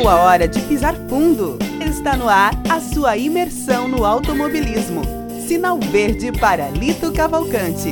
[0.00, 1.58] Chegou a hora de pisar fundo.
[1.86, 5.02] Está no ar a sua imersão no automobilismo.
[5.46, 7.90] Sinal verde para Lito Cavalcante.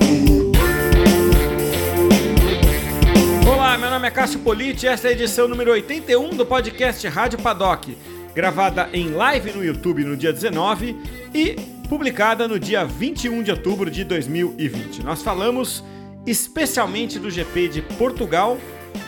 [3.46, 7.06] Olá, meu nome é Cássio Politi e esta é a edição número 81 do podcast
[7.08, 7.94] Rádio Paddock,
[8.34, 10.96] gravada em live no YouTube no dia 19
[11.34, 11.56] e
[11.90, 15.02] publicada no dia 21 de outubro de 2020.
[15.02, 15.84] Nós falamos
[16.26, 18.56] especialmente do GP de Portugal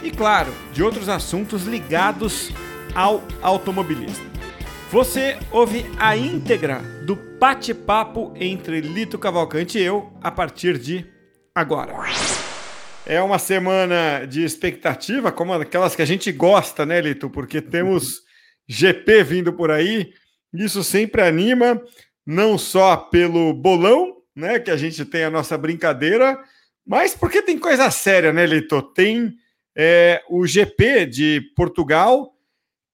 [0.03, 2.53] e, claro, de outros assuntos ligados
[2.95, 4.31] ao automobilismo.
[4.91, 11.07] Você ouve a íntegra do bate-papo entre Lito Cavalcante e eu a partir de
[11.55, 11.93] agora.
[13.07, 17.31] É uma semana de expectativa, como aquelas que a gente gosta, né, Lito?
[17.31, 18.23] Porque temos
[18.69, 20.13] GP vindo por aí.
[20.53, 21.81] Isso sempre anima,
[22.27, 26.39] não só pelo bolão, né, que a gente tem a nossa brincadeira,
[26.87, 28.83] mas porque tem coisa séria, né, Lito?
[28.83, 29.35] Tem
[29.77, 32.35] é, o GP de Portugal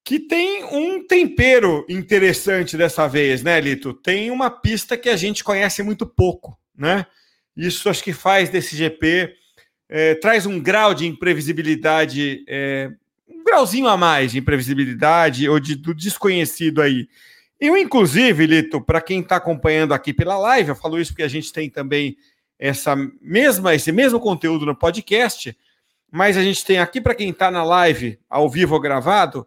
[0.07, 3.93] que tem um tempero interessante dessa vez, né, Lito?
[3.93, 7.05] Tem uma pista que a gente conhece muito pouco, né?
[7.57, 9.35] Isso acho que faz desse GP,
[9.89, 12.89] é, traz um grau de imprevisibilidade, é,
[13.27, 17.09] um grauzinho a mais de imprevisibilidade ou de, do desconhecido aí.
[17.59, 21.27] Eu, inclusive, Lito, para quem está acompanhando aqui pela live, eu falo isso porque a
[21.27, 22.15] gente tem também
[22.57, 25.53] essa mesma, esse mesmo conteúdo no podcast,
[26.09, 29.45] mas a gente tem aqui para quem está na live, ao vivo ou gravado,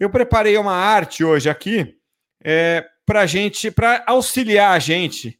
[0.00, 1.94] eu preparei uma arte hoje aqui
[2.42, 5.38] é, para gente, para auxiliar a gente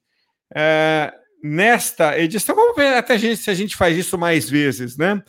[0.54, 1.10] é,
[1.42, 2.54] nesta edição.
[2.54, 5.22] Vamos ver até a gente, se a gente faz isso mais vezes, né?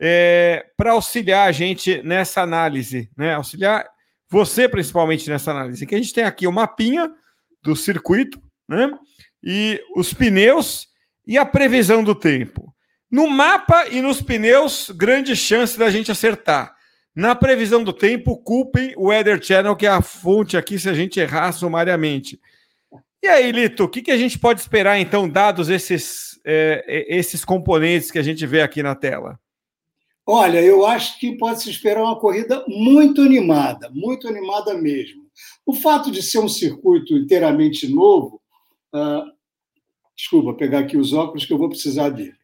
[0.00, 3.34] É, para auxiliar a gente nessa análise, né?
[3.34, 3.86] Auxiliar
[4.28, 5.86] você principalmente nessa análise.
[5.86, 7.08] Que a gente tem aqui o mapinha
[7.62, 8.90] do circuito, né?
[9.44, 10.88] E os pneus
[11.24, 12.74] e a previsão do tempo.
[13.08, 16.74] No mapa e nos pneus, grande chance da gente acertar.
[17.14, 20.94] Na previsão do tempo, culpem o Weather Channel, que é a fonte aqui, se a
[20.94, 22.40] gente errar sumariamente.
[23.22, 27.44] E aí, Lito, o que, que a gente pode esperar, então, dados esses, é, esses
[27.44, 29.38] componentes que a gente vê aqui na tela?
[30.26, 35.22] Olha, eu acho que pode se esperar uma corrida muito animada, muito animada mesmo.
[35.66, 38.40] O fato de ser um circuito inteiramente novo,
[38.94, 39.24] uh,
[40.16, 42.34] desculpa, pegar aqui os óculos que eu vou precisar dele,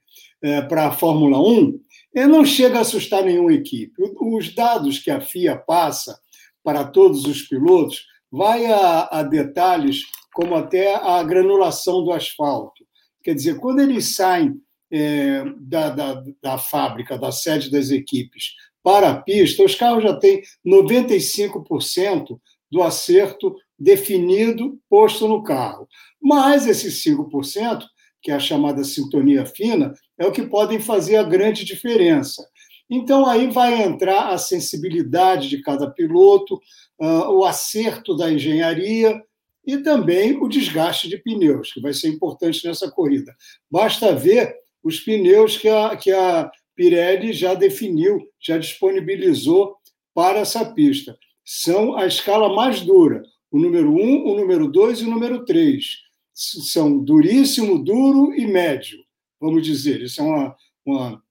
[0.43, 1.81] é, para a Fórmula 1,
[2.15, 3.93] não chega a assustar nenhuma equipe.
[4.21, 6.19] Os dados que a FIA passa
[6.63, 10.03] para todos os pilotos vai a, a detalhes
[10.35, 12.85] como até a granulação do asfalto.
[13.23, 14.55] Quer dizer, quando eles saem
[14.91, 20.17] é, da, da, da fábrica, da sede das equipes, para a pista, os carros já
[20.17, 22.39] têm 95%
[22.71, 25.89] do acerto definido posto no carro.
[26.21, 27.85] Mas esses 5%,
[28.23, 32.47] que é a chamada sintonia fina, é o que podem fazer a grande diferença.
[32.91, 36.61] Então, aí vai entrar a sensibilidade de cada piloto,
[36.99, 39.23] uh, o acerto da engenharia
[39.67, 43.35] e também o desgaste de pneus, que vai ser importante nessa corrida.
[43.71, 49.77] Basta ver os pneus que a, que a Pirelli já definiu, já disponibilizou
[50.15, 51.19] para essa pista.
[51.45, 56.08] São a escala mais dura, o número 1, o número 2 e o número 3.
[56.41, 58.99] São duríssimo, duro e médio
[59.41, 60.03] vamos dizer.
[60.03, 61.23] Isso é uma, uma,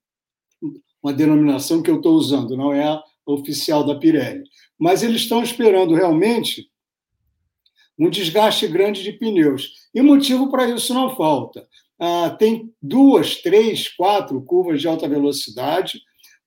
[1.01, 4.43] uma denominação que eu estou usando, não é a oficial da Pirelli.
[4.79, 6.69] Mas eles estão esperando realmente
[7.99, 9.87] um desgaste grande de pneus.
[9.93, 11.67] E motivo para isso não falta.
[11.99, 15.99] Ah, tem duas, três, quatro curvas de alta velocidade.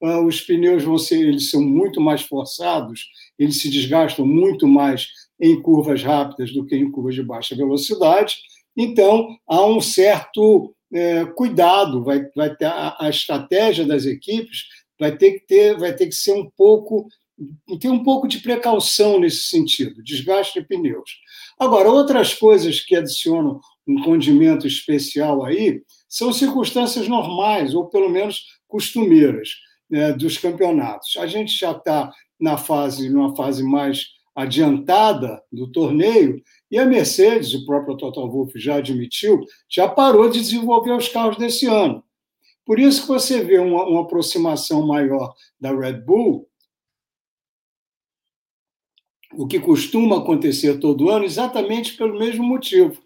[0.02, 3.08] Ah, os pneus vão ser, eles são muito mais forçados,
[3.38, 5.08] eles se desgastam muito mais
[5.40, 8.36] em curvas rápidas do que em curvas de baixa velocidade.
[8.82, 14.64] Então, há um certo é, cuidado, vai, vai ter a, a, estratégia das equipes
[14.98, 17.06] vai ter que ter, vai ter que ser um pouco
[17.78, 21.10] ter um pouco de precaução nesse sentido, desgaste de pneus.
[21.58, 28.44] Agora, outras coisas que adicionam um condimento especial aí são circunstâncias normais, ou pelo menos
[28.68, 29.48] costumeiras,
[29.88, 31.16] né, dos campeonatos.
[31.16, 34.04] A gente já está na fase, numa fase mais
[34.34, 40.40] adiantada do torneio, e a Mercedes, o próprio Toto Wolff já admitiu, já parou de
[40.40, 42.04] desenvolver os carros desse ano.
[42.64, 46.48] Por isso que você vê uma, uma aproximação maior da Red Bull,
[49.32, 53.00] o que costuma acontecer todo ano, exatamente pelo mesmo motivo.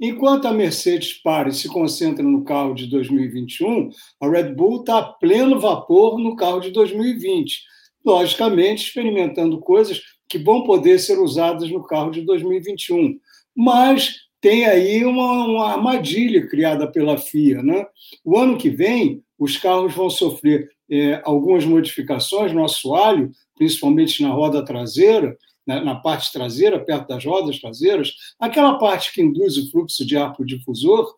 [0.00, 3.90] Enquanto a Mercedes para e se concentra no carro de 2021,
[4.20, 7.62] a Red Bull está a pleno vapor no carro de 2020.
[8.04, 10.00] Logicamente, experimentando coisas
[10.34, 13.16] que vão poder ser usadas no carro de 2021.
[13.54, 17.62] Mas tem aí uma, uma armadilha criada pela FIA.
[17.62, 17.86] Né?
[18.24, 24.30] O ano que vem, os carros vão sofrer é, algumas modificações no assoalho, principalmente na
[24.30, 29.70] roda traseira, na, na, parte traseira, perto das rodas traseiras, aquela parte que induz o
[29.70, 31.14] fluxo de ar para o difusor,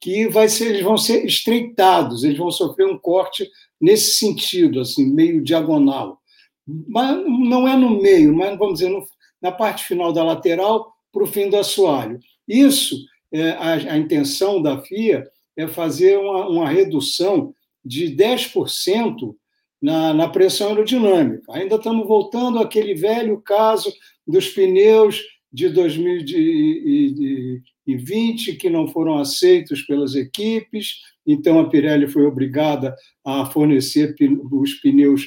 [0.00, 3.48] que vai ser, eles vão ser estreitados, eles vão sofrer um corte
[3.80, 6.20] nesse sentido, assim, meio diagonal.
[6.66, 9.06] Mas não é no meio, mas vamos dizer, no,
[9.40, 12.18] na parte final da lateral para o fim do assoalho.
[12.46, 12.96] Isso,
[13.32, 15.24] é, a, a, intenção da FIA
[15.56, 17.54] é fazer uma, uma redução
[17.84, 19.34] de 10%
[19.80, 21.50] na, na pressão aerodinâmica.
[21.52, 23.90] Ainda estamos voltando àquele velho caso
[24.26, 25.22] dos pneus
[25.52, 30.96] de 2020 que não foram aceitos pelas equipes,
[31.26, 34.14] então a Pirelli foi obrigada a fornecer
[34.52, 35.26] os pneus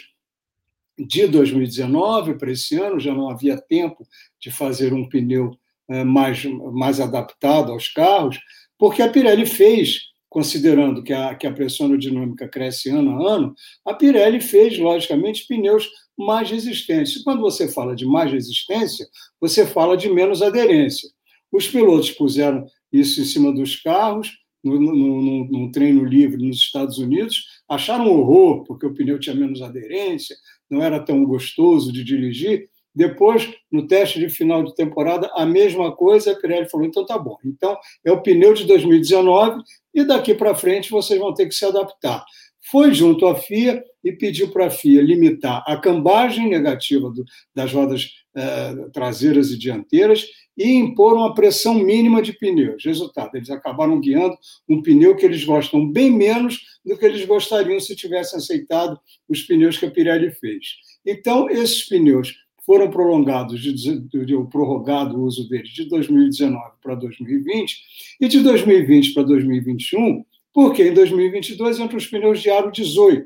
[0.99, 4.05] de 2019 para esse ano, já não havia tempo
[4.39, 5.51] de fazer um pneu
[5.89, 6.43] eh, mais,
[6.73, 8.39] mais adaptado aos carros,
[8.77, 13.55] porque a Pirelli fez considerando que a, que a pressão aerodinâmica cresce ano a ano,
[13.83, 17.15] a Pirelli fez, logicamente, pneus mais resistentes.
[17.15, 19.07] E quando você fala de mais resistência,
[19.41, 21.09] você fala de menos aderência.
[21.51, 24.31] Os pilotos puseram isso em cima dos carros,
[24.63, 30.35] no treino livre nos Estados Unidos, acharam horror, porque o pneu tinha menos aderência,
[30.69, 35.95] não era tão gostoso de dirigir, depois, no teste de final de temporada, a mesma
[35.95, 37.37] coisa, a Pirelli falou: então tá bom.
[37.45, 39.61] Então, é o pneu de 2019
[39.93, 42.25] e daqui para frente vocês vão ter que se adaptar.
[42.71, 47.23] Foi junto à FIA e pediu para a FIA limitar a cambagem negativa do,
[47.55, 50.27] das rodas eh, traseiras e dianteiras
[50.59, 52.83] e impor uma pressão mínima de pneus.
[52.83, 57.79] Resultado, eles acabaram guiando um pneu que eles gostam bem menos do que eles gostariam
[57.79, 60.65] se tivessem aceitado os pneus que a Pirelli fez.
[61.05, 62.35] Então, esses pneus
[62.65, 67.77] foram prolongados, de, de, de, prorrogado o uso deles de 2019 para 2020
[68.19, 73.23] e de 2020 para 2021, porque em 2022 entram os pneus de aro 18.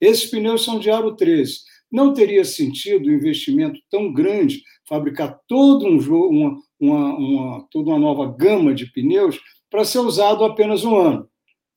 [0.00, 1.58] Esses pneus são de aro 13.
[1.90, 7.98] Não teria sentido um investimento tão grande fabricar todo um uma, uma, uma, toda uma
[7.98, 9.40] nova gama de pneus
[9.70, 11.28] para ser usado apenas um ano.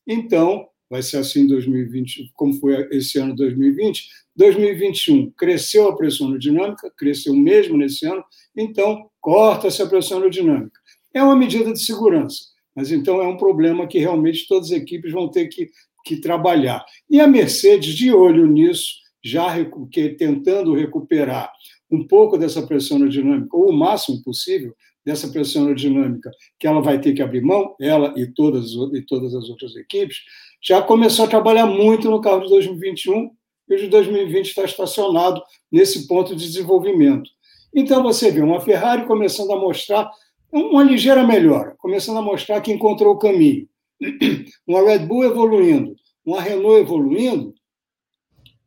[0.07, 6.27] Então, vai ser assim em 2020, como foi esse ano 2020, 2021 cresceu a pressão
[6.27, 8.24] aerodinâmica, cresceu mesmo nesse ano,
[8.56, 10.80] então corta essa pressão aerodinâmica.
[11.13, 12.45] É uma medida de segurança,
[12.75, 15.69] mas então é um problema que realmente todas as equipes vão ter que,
[16.06, 16.83] que trabalhar.
[17.09, 19.48] E a Mercedes, de olho nisso, já
[19.92, 21.52] que, tentando recuperar
[21.90, 24.75] um pouco dessa pressão aerodinâmica, ou o máximo possível
[25.06, 29.34] dessa pressão aerodinâmica, que ela vai ter que abrir mão, ela e todas, e todas
[29.36, 30.18] as outras equipes,
[30.62, 33.31] já começou a trabalhar muito no carro de 2021
[33.70, 35.42] e o de 2020 está estacionado
[35.72, 37.30] nesse ponto de desenvolvimento.
[37.76, 40.10] Então você vê uma Ferrari começando a mostrar
[40.52, 43.68] uma ligeira melhora, começando a mostrar que encontrou o caminho.
[44.68, 45.95] Uma Red Bull evoluindo,
[46.26, 47.54] uma Renault evoluindo,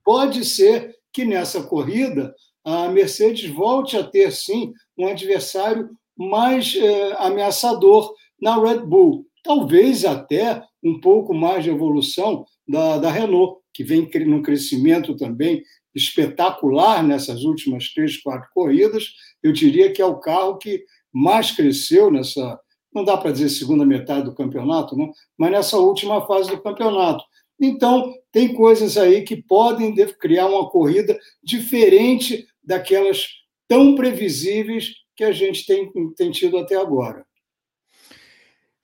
[0.07, 2.33] pode ser que nessa corrida
[2.65, 9.27] a Mercedes volte a ter sim um adversário mais eh, ameaçador na Red Bull.
[9.43, 15.63] Talvez até um pouco mais de evolução da, da Renault, que vem num crescimento também
[15.95, 19.09] espetacular nessas últimas três, quatro corridas.
[19.43, 22.59] Eu diria que é o carro que mais cresceu nessa,
[22.95, 27.25] não dá para dizer segunda metade do campeonato, não, mas nessa última fase do campeonato.
[27.61, 33.27] Então, tem coisas aí que podem criar uma corrida diferente daquelas
[33.67, 37.25] tão previsíveis que a gente tem, tem tido até agora.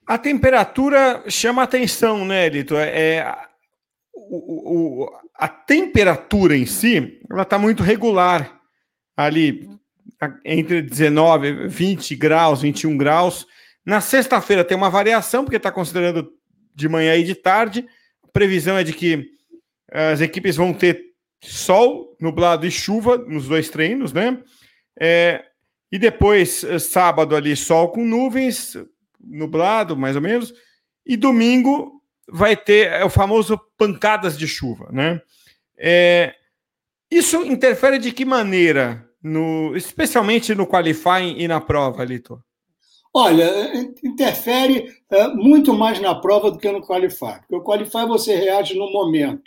[0.06, 2.76] A temperatura chama atenção, né, Lito?
[2.76, 3.36] É, é
[4.14, 8.60] o, o, a temperatura em si ela está muito regular
[9.16, 9.68] ali
[10.44, 13.46] entre 19, 20 graus, 21 graus.
[13.84, 16.30] Na sexta-feira tem uma variação, porque está considerando
[16.74, 17.86] de manhã e de tarde.
[18.32, 19.30] Previsão é de que
[19.90, 21.02] as equipes vão ter
[21.42, 24.42] sol, nublado e chuva nos dois treinos, né?
[24.98, 25.44] É,
[25.90, 28.76] e depois, sábado ali, sol com nuvens,
[29.20, 30.52] nublado mais ou menos.
[31.04, 35.20] E domingo, vai ter é o famoso pancadas de chuva, né?
[35.76, 36.34] É,
[37.10, 42.42] isso interfere de que maneira no, especialmente no qualifying e na prova, Lito?
[43.14, 47.40] Olha, interfere é, muito mais na prova do que no qualify.
[47.40, 49.42] Porque o qualify você reage no momento.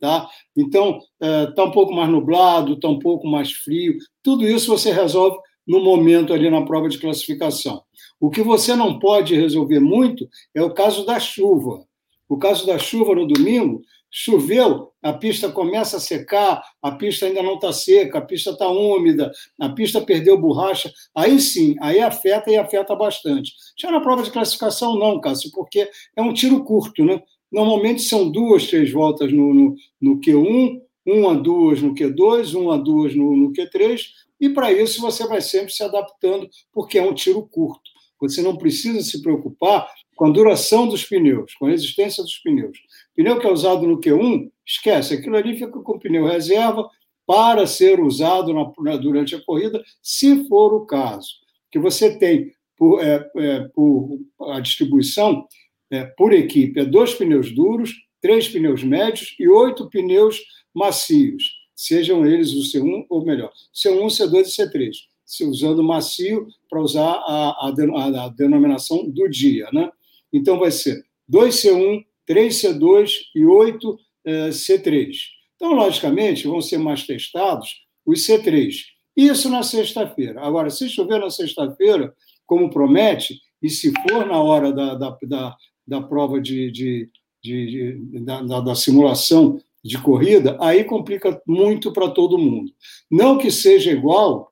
[0.00, 0.26] Tá?
[0.56, 3.98] Então, está é, um pouco mais nublado, está um pouco mais frio.
[4.22, 5.36] Tudo isso você resolve
[5.66, 7.82] no momento ali na prova de classificação.
[8.18, 11.84] O que você não pode resolver muito é o caso da chuva.
[12.26, 17.42] O caso da chuva no domingo, choveu, a pista começa a secar, a pista ainda
[17.42, 22.50] não está seca, a pista está úmida, a pista perdeu borracha, aí sim, aí afeta
[22.50, 23.52] e afeta bastante.
[23.78, 27.22] Já na prova de classificação, não, Cássio, porque é um tiro curto, né?
[27.50, 33.14] Normalmente são duas, três voltas no, no, no Q1, uma, duas no Q2, uma, duas
[33.14, 34.00] no, no Q3,
[34.40, 37.90] e para isso você vai sempre se adaptando, porque é um tiro curto.
[38.20, 42.78] Você não precisa se preocupar com a duração dos pneus, com a resistência dos pneus.
[43.14, 46.88] Pneu que é usado no Q1, esquece, aquilo ali fica com pneu reserva
[47.26, 51.28] para ser usado na, durante a corrida, se for o caso.
[51.70, 55.46] Que você tem por, é, é, por a distribuição
[55.90, 60.40] é, por equipe é dois pneus duros, três pneus médios e oito pneus
[60.72, 64.90] macios, sejam eles o C1 ou melhor, C1, C2 e C3,
[65.24, 69.68] se usando macio para usar a, a, a, denominação do dia.
[69.72, 69.90] Né?
[70.32, 75.10] Então vai ser 2C1, 3C2 e 8 eh, C3.
[75.56, 77.68] Então, logicamente, vão ser mais testados
[78.06, 78.72] os C3.
[79.16, 80.40] Isso na sexta-feira.
[80.40, 82.14] Agora, se chover na sexta-feira,
[82.46, 85.56] como promete, e se for na hora da, da, da,
[85.86, 87.10] da prova de, de,
[87.42, 92.72] de, de da, da, simulação de corrida, aí complica muito para todo mundo.
[93.10, 94.49] Não que seja igual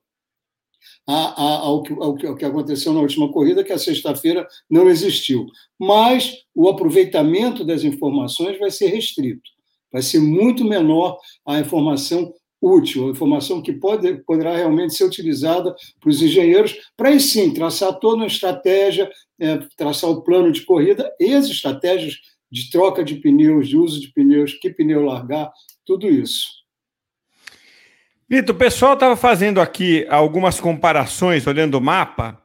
[1.07, 5.47] a, a, ao, que, ao, que, aconteceu na última corrida, que a sexta-feira não existiu.
[5.79, 9.51] Mas o aproveitamento das informações vai ser restrito.
[9.93, 15.75] Vai ser muito menor a informação útil, a informação que pode, poderá realmente ser utilizada
[16.01, 20.63] para os engenheiros, para aí sim traçar toda uma estratégia, é, traçar o plano de
[20.63, 22.17] corrida e as estratégias
[22.51, 25.53] de troca de pneus, de uso de pneus, que pneu largar,
[25.87, 26.59] tudo isso.
[28.31, 32.39] Vitor, o pessoal estava fazendo aqui algumas comparações, olhando o mapa,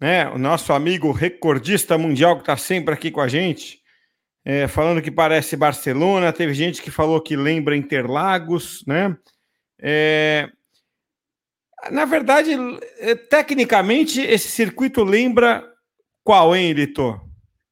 [0.00, 0.28] né?
[0.30, 3.78] O nosso amigo recordista mundial que está sempre aqui com a gente,
[4.44, 6.32] é, falando que parece Barcelona.
[6.32, 9.16] Teve gente que falou que lembra Interlagos, né?
[9.80, 10.48] É...
[11.92, 12.56] Na verdade,
[12.98, 15.64] é, tecnicamente, esse circuito lembra
[16.24, 17.20] qual, hein, Litor?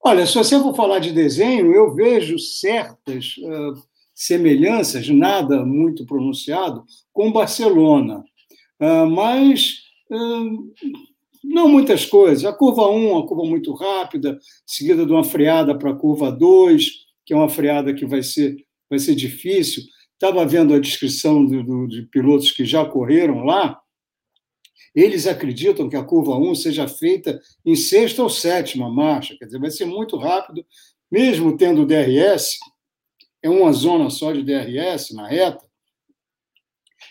[0.00, 3.74] Olha, se você for falar de desenho, eu vejo certas uh,
[4.16, 8.24] semelhanças, nada muito pronunciado, com Barcelona.
[8.80, 10.72] Uh, mas uh,
[11.44, 12.46] não muitas coisas.
[12.46, 16.90] A curva 1, uma curva muito rápida, seguida de uma freada para a curva 2,
[17.26, 18.56] que é uma freada que vai ser,
[18.88, 19.84] vai ser difícil.
[20.14, 23.78] Estava vendo a descrição do, do, de pilotos que já correram lá.
[24.94, 29.60] Eles acreditam que a curva 1 seja feita em sexta ou sétima marcha, quer dizer,
[29.60, 30.64] vai ser muito rápido,
[31.10, 32.58] mesmo tendo DRS,
[33.42, 35.64] é uma zona só de DRS na reta,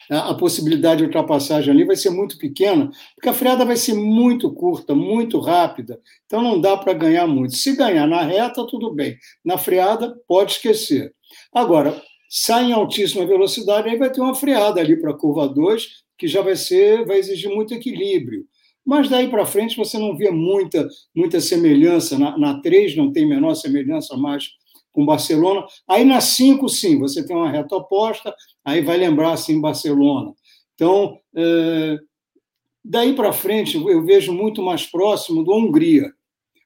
[0.10, 4.54] a possibilidade de ultrapassagem ali vai ser muito pequena, porque a freada vai ser muito
[4.54, 7.56] curta, muito rápida, então não dá para ganhar muito.
[7.56, 9.18] Se ganhar na reta, tudo bem.
[9.44, 11.14] Na freada, pode esquecer.
[11.54, 15.88] Agora, sai em altíssima velocidade, aí vai ter uma freada ali para a curva 2,
[16.18, 18.46] que já vai ser, vai exigir muito equilíbrio.
[18.86, 22.20] Mas daí para frente você não vê muita, muita semelhança.
[22.20, 24.50] Na, na 3 não tem menor semelhança mais
[24.96, 25.66] com Barcelona.
[25.88, 28.34] Aí na 5, sim, você tem uma reta oposta,
[28.64, 30.34] aí vai lembrar assim Barcelona.
[30.74, 31.98] Então, é,
[32.84, 36.12] daí para frente eu vejo muito mais próximo do Hungria,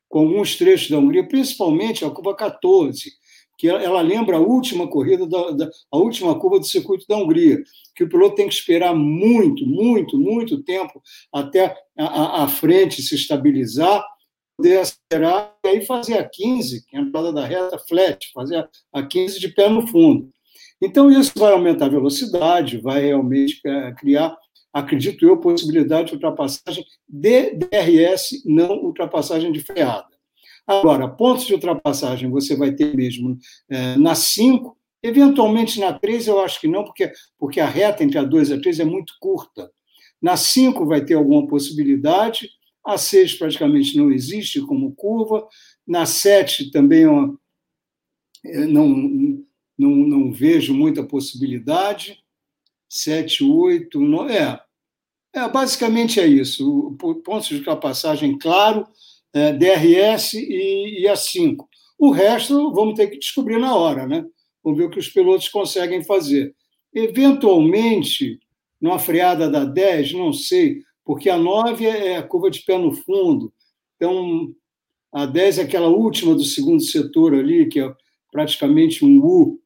[0.08, 3.12] com alguns trechos da Hungria, principalmente a curva 14,
[3.58, 7.62] que ela lembra a última corrida, da, da, a última curva do circuito da Hungria,
[7.96, 11.02] que o piloto tem que esperar muito, muito, muito tempo
[11.34, 14.06] até a, a frente se estabilizar,
[14.60, 18.68] poder acelerar e aí fazer a 15, que é a entrada da reta flat, fazer
[18.92, 20.30] a 15 de pé no fundo.
[20.82, 24.36] Então, isso vai aumentar a velocidade, vai realmente é, criar,
[24.74, 30.08] acredito eu, possibilidade de ultrapassagem de DRS, não ultrapassagem de freada.
[30.68, 33.38] Agora, pontos de ultrapassagem você vai ter mesmo
[33.70, 38.20] é, na 5, eventualmente na 3 eu acho que não, porque, porque a reta entre
[38.20, 39.72] a 2 e a 3 é muito curta.
[40.22, 42.50] Na 5 vai ter alguma possibilidade,
[42.86, 45.48] a 6 praticamente não existe como curva,
[45.86, 47.34] na 7 também ó,
[48.46, 48.88] é, não,
[49.78, 52.24] não, não vejo muita possibilidade,
[52.90, 54.60] 7, 8, 9, é,
[55.34, 56.96] é, basicamente é isso.
[57.24, 58.88] Pontos de ultrapassagem, claro,
[59.34, 61.70] é, DRS e, e a 5.
[61.98, 64.26] O resto vamos ter que descobrir na hora, né?
[64.64, 66.56] Vamos ver o que os pilotos conseguem fazer.
[66.94, 68.40] Eventualmente,
[68.82, 72.92] numa freada da 10, não sei, porque a 9 é a curva de pé no
[72.92, 73.52] fundo.
[73.96, 74.54] Então,
[75.12, 77.92] a 10 é aquela última do segundo setor ali, que é
[78.32, 79.60] praticamente um U.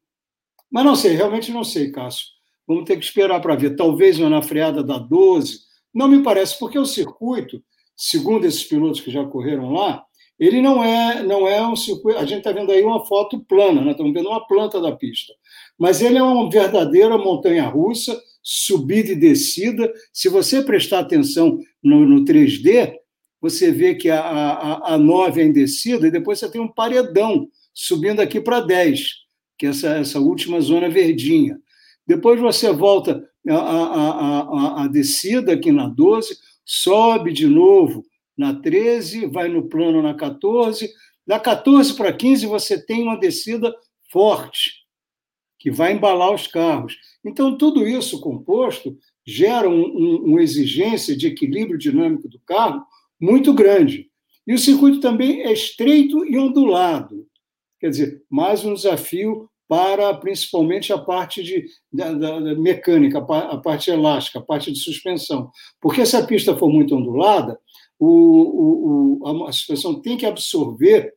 [0.72, 2.28] Mas não sei, realmente não sei, Cássio.
[2.66, 3.76] Vamos ter que esperar para ver.
[3.76, 5.60] Talvez na freada da 12.
[5.94, 7.62] Não me parece, porque o circuito,
[7.94, 10.02] segundo esses pilotos que já correram lá,
[10.40, 12.20] ele não é, não é um circuito.
[12.20, 13.92] A gente está vendo aí uma foto plana, né?
[13.92, 15.34] estamos vendo uma planta da pista.
[15.84, 19.92] Mas ele é uma verdadeira montanha russa, subida e descida.
[20.14, 22.96] Se você prestar atenção no, no 3D,
[23.42, 26.72] você vê que a, a, a 9 é em descida e depois você tem um
[26.72, 29.10] paredão subindo aqui para 10,
[29.58, 31.60] que é essa, essa última zona verdinha.
[32.08, 38.06] Depois você volta a, a, a, a descida aqui na 12, sobe de novo
[38.38, 40.90] na 13, vai no plano na 14.
[41.28, 43.76] Da 14 para 15, você tem uma descida
[44.10, 44.83] forte,
[45.64, 46.98] que vai embalar os carros.
[47.24, 52.84] Então, tudo isso composto gera um, um, uma exigência de equilíbrio dinâmico do carro
[53.18, 54.10] muito grande.
[54.46, 57.26] E o circuito também é estreito e ondulado.
[57.80, 63.58] Quer dizer, mais um desafio para principalmente a parte de, da, da, da mecânica, a
[63.58, 65.50] parte elástica, a parte de suspensão.
[65.80, 67.58] Porque se a pista for muito ondulada,
[67.98, 71.14] o, o, a suspensão tem que absorver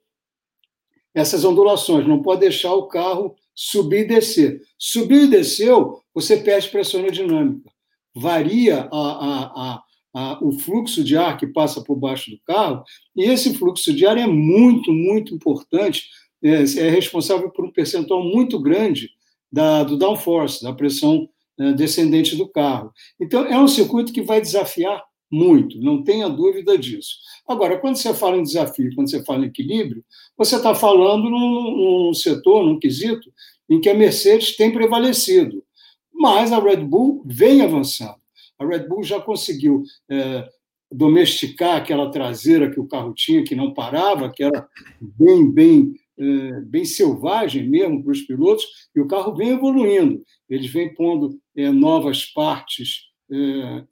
[1.13, 4.61] essas ondulações, não pode deixar o carro subir e descer.
[4.79, 7.71] Subir e desceu, você perde pressão aerodinâmica.
[8.15, 9.83] Varia a, a,
[10.15, 12.85] a, o fluxo de ar que passa por baixo do carro,
[13.17, 16.09] e esse fluxo de ar é muito, muito importante,
[16.43, 19.11] é, é responsável por um percentual muito grande
[19.51, 22.93] da, do downforce, da pressão é, descendente do carro.
[23.19, 27.17] Então, é um circuito que vai desafiar muito, não tenha dúvida disso.
[27.49, 30.05] Agora, quando você fala em desafio, quando você fala em equilíbrio,
[30.37, 33.33] você está falando num, num, setor, num quesito,
[33.69, 35.65] em que a Mercedes tem prevalecido.
[36.13, 38.17] Mas a Red Bull vem avançando.
[38.59, 40.49] A Red Bull já conseguiu é,
[40.91, 44.67] domesticar aquela traseira que o carro tinha, que não parava, que era
[45.01, 48.65] bem, bem, é, bem selvagem mesmo para os pilotos,
[48.95, 50.23] e o carro vem evoluindo.
[50.49, 53.85] Eles vêm pondo é, novas partes é,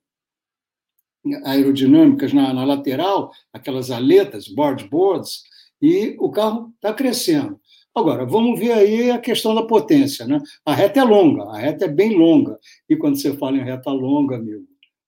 [1.44, 5.42] aerodinâmicas na, na lateral, aquelas aletas, boards,
[5.80, 7.60] e o carro está crescendo.
[7.94, 10.26] Agora, vamos ver aí a questão da potência.
[10.26, 10.40] Né?
[10.64, 12.58] A reta é longa, a reta é bem longa.
[12.88, 14.66] E quando você fala em reta longa, amigo,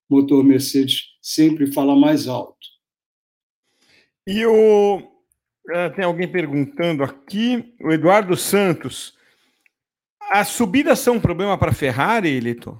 [0.09, 2.55] motor Mercedes sempre fala mais alto.
[4.25, 5.01] E o.
[5.69, 9.13] Eh, tem alguém perguntando aqui, o Eduardo Santos.
[10.31, 12.77] As subidas são um problema para a Ferrari, Lito?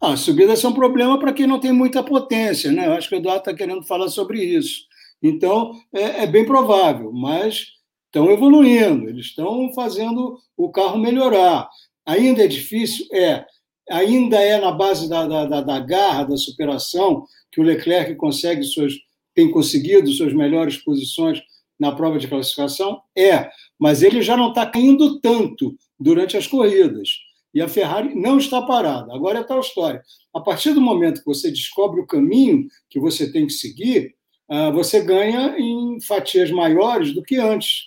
[0.00, 2.86] Ah, as subidas são um problema para quem não tem muita potência, né?
[2.86, 4.82] Eu acho que o Eduardo está querendo falar sobre isso.
[5.22, 7.68] Então, é, é bem provável, mas
[8.06, 11.68] estão evoluindo, eles estão fazendo o carro melhorar.
[12.06, 13.06] Ainda é difícil?
[13.12, 13.44] É.
[13.90, 18.94] Ainda é na base da, da, da garra, da superação, que o Leclerc consegue suas,
[19.34, 21.40] tem conseguido suas melhores posições
[21.78, 23.00] na prova de classificação?
[23.16, 27.08] É, mas ele já não está caindo tanto durante as corridas.
[27.54, 29.14] E a Ferrari não está parada.
[29.14, 30.02] Agora é tal história.
[30.34, 34.16] A partir do momento que você descobre o caminho que você tem que seguir,
[34.48, 37.84] ah, você ganha em fatias maiores do que antes.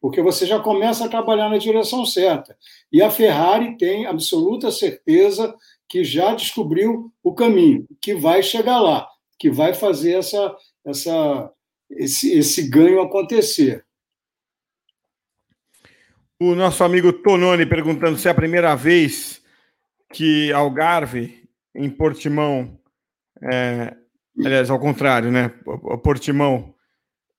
[0.00, 2.56] Porque você já começa a trabalhar na direção certa.
[2.92, 5.54] E a Ferrari tem absoluta certeza
[5.88, 11.52] que já descobriu o caminho, que vai chegar lá, que vai fazer essa, essa,
[11.90, 13.84] esse, esse ganho acontecer.
[16.40, 19.42] O nosso amigo Tononi perguntando se é a primeira vez
[20.12, 21.42] que Algarve,
[21.74, 22.78] em Portimão,
[23.42, 23.92] é,
[24.44, 25.50] aliás, ao contrário, né?
[26.02, 26.72] Portimão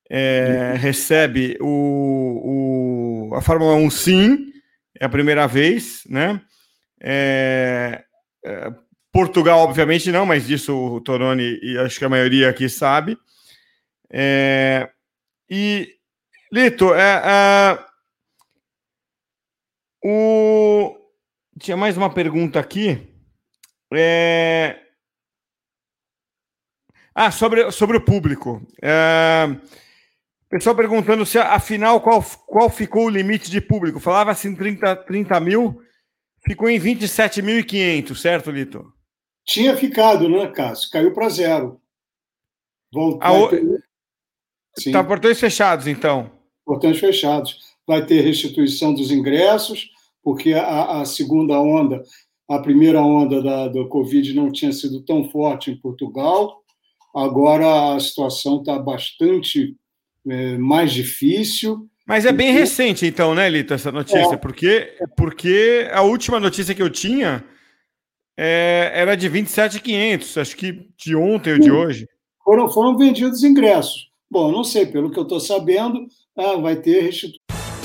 [0.10, 4.54] é, recebe o, o, a Fórmula 1 sim,
[5.00, 6.42] é a primeira vez, né?
[7.02, 8.04] É,
[8.44, 8.74] é,
[9.14, 13.18] Portugal, obviamente, não, mas disso o Toroni e acho que a maioria aqui sabe.
[14.12, 14.90] É,
[15.50, 15.88] e,
[16.52, 17.89] Lito, é, é
[20.04, 20.96] o...
[21.60, 23.08] Tinha mais uma pergunta aqui.
[23.94, 24.80] É...
[27.14, 28.66] Ah, sobre, sobre o público.
[28.82, 29.48] É...
[30.50, 34.00] Pessoal perguntando se, afinal, qual, qual ficou o limite de público?
[34.00, 35.80] Falava-se em 30, 30 mil,
[36.44, 38.92] ficou em 27.500, certo, Lito?
[39.46, 40.90] Tinha ficado, né, Cássio?
[40.90, 41.80] Caiu para zero.
[42.92, 43.54] Voltou.
[43.54, 44.92] O...
[44.92, 46.32] Tá portões fechados, então.
[46.66, 49.90] Portões fechados vai ter restituição dos ingressos,
[50.24, 52.04] porque a, a segunda onda,
[52.48, 56.62] a primeira onda da, do Covid não tinha sido tão forte em Portugal,
[57.16, 59.76] agora a situação está bastante
[60.28, 61.90] é, mais difícil.
[62.06, 64.36] Mas é bem recente, então, né, Lito, essa notícia?
[64.36, 64.38] É.
[64.38, 67.44] Porque, porque a última notícia que eu tinha
[68.38, 72.08] é, era de 27,500, acho que de ontem ou de hoje.
[72.44, 74.12] Foram, foram vendidos ingressos.
[74.30, 76.06] Bom, não sei, pelo que eu estou sabendo,
[76.38, 77.39] ah, vai ter restituição.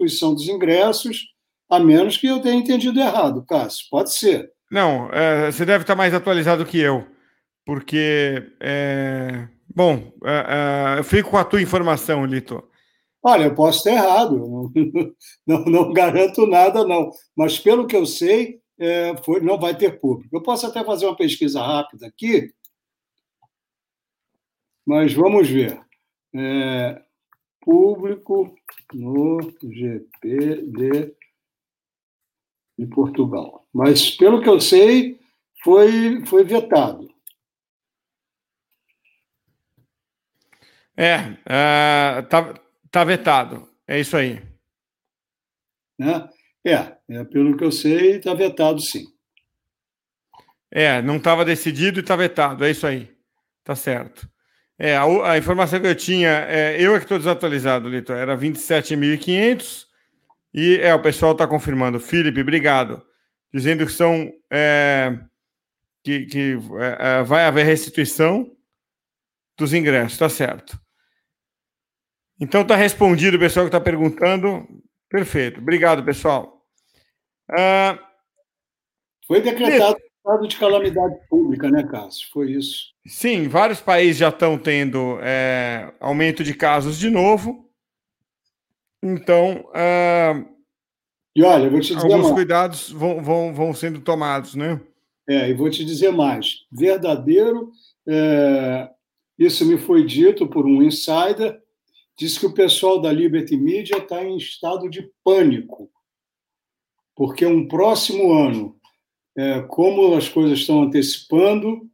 [0.00, 1.26] distribuição dos ingressos,
[1.68, 3.86] a menos que eu tenha entendido errado, Cássio.
[3.90, 4.50] Pode ser.
[4.70, 7.06] Não, é, você deve estar mais atualizado que eu,
[7.64, 8.52] porque.
[8.60, 12.62] É, bom, é, é eu fico com a tua informação, Lito.
[13.22, 14.72] Olha, eu posso estar errado, não,
[15.46, 17.10] não, não garanto nada, não.
[17.36, 20.34] Mas pelo que eu sei, é, foi, não vai ter público.
[20.34, 22.50] Eu posso até fazer uma pesquisa rápida aqui,
[24.86, 25.80] mas vamos ver.
[26.34, 27.02] É,
[27.60, 28.54] público
[28.92, 31.14] no GP de,
[32.78, 33.66] de Portugal.
[33.72, 35.20] Mas, pelo que eu sei,
[35.62, 37.08] foi, foi vetado.
[40.96, 43.68] É, uh, tá, tá vetado.
[43.86, 44.42] É isso aí.
[45.98, 46.28] Né?
[46.64, 49.06] É, é, pelo que eu sei, está vetado sim.
[50.70, 52.64] É, não estava decidido e está vetado.
[52.64, 53.10] É isso aí.
[53.64, 54.30] Tá certo.
[54.82, 58.34] É, a, a, informação que eu tinha, é, eu é que estou desatualizado, Lito, era
[58.34, 59.84] 27.500
[60.54, 62.00] e é, o pessoal está confirmando.
[62.00, 63.04] Felipe, obrigado.
[63.52, 64.32] Dizendo que são.
[64.50, 65.18] É,
[66.02, 68.50] que, que é, é, vai haver restituição
[69.58, 70.80] dos ingressos, tá certo.
[72.40, 74.66] Então tá respondido o pessoal que está perguntando.
[75.10, 75.60] Perfeito.
[75.60, 76.64] Obrigado, pessoal.
[77.50, 77.98] Ah,
[79.26, 82.28] Foi decretado estado de calamidade pública, né, Cássio?
[82.32, 82.89] Foi isso.
[83.10, 87.68] Sim, vários países já estão tendo é, aumento de casos de novo.
[89.02, 90.48] Então, uh,
[91.34, 92.34] e olha, eu vou te dizer alguns mais.
[92.34, 94.80] cuidados vão, vão, vão sendo tomados, né?
[95.28, 96.66] É, e vou te dizer mais.
[96.70, 97.72] Verdadeiro,
[98.06, 98.88] é,
[99.36, 101.60] isso me foi dito por um insider,
[102.16, 105.90] diz que o pessoal da Liberty Media está em estado de pânico,
[107.16, 108.76] porque um próximo ano
[109.36, 111.89] é, como as coisas estão antecipando,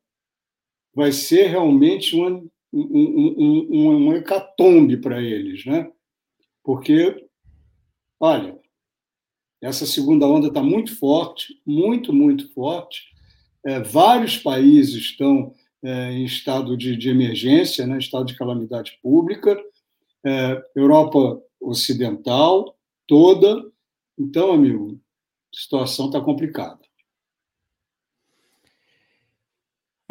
[0.96, 5.92] vai ser realmente uma, um, um, um hecatombe para eles, né?
[6.64, 7.28] Porque,
[8.18, 8.58] olha,
[9.60, 13.02] essa segunda onda está muito forte, muito, muito forte.
[13.62, 19.54] É, vários países estão é, em estado de, de, emergência, né, estado de calamidade pública.
[20.24, 22.74] É, Europa Ocidental
[23.06, 23.70] toda.
[24.18, 24.98] Então, amigo,
[25.54, 26.85] a situação está complicada.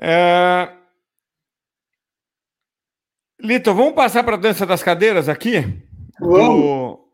[0.01, 0.71] É...
[3.39, 5.61] Lito, vamos passar para a dança das cadeiras aqui?
[6.19, 6.61] Vamos.
[6.61, 7.05] Do...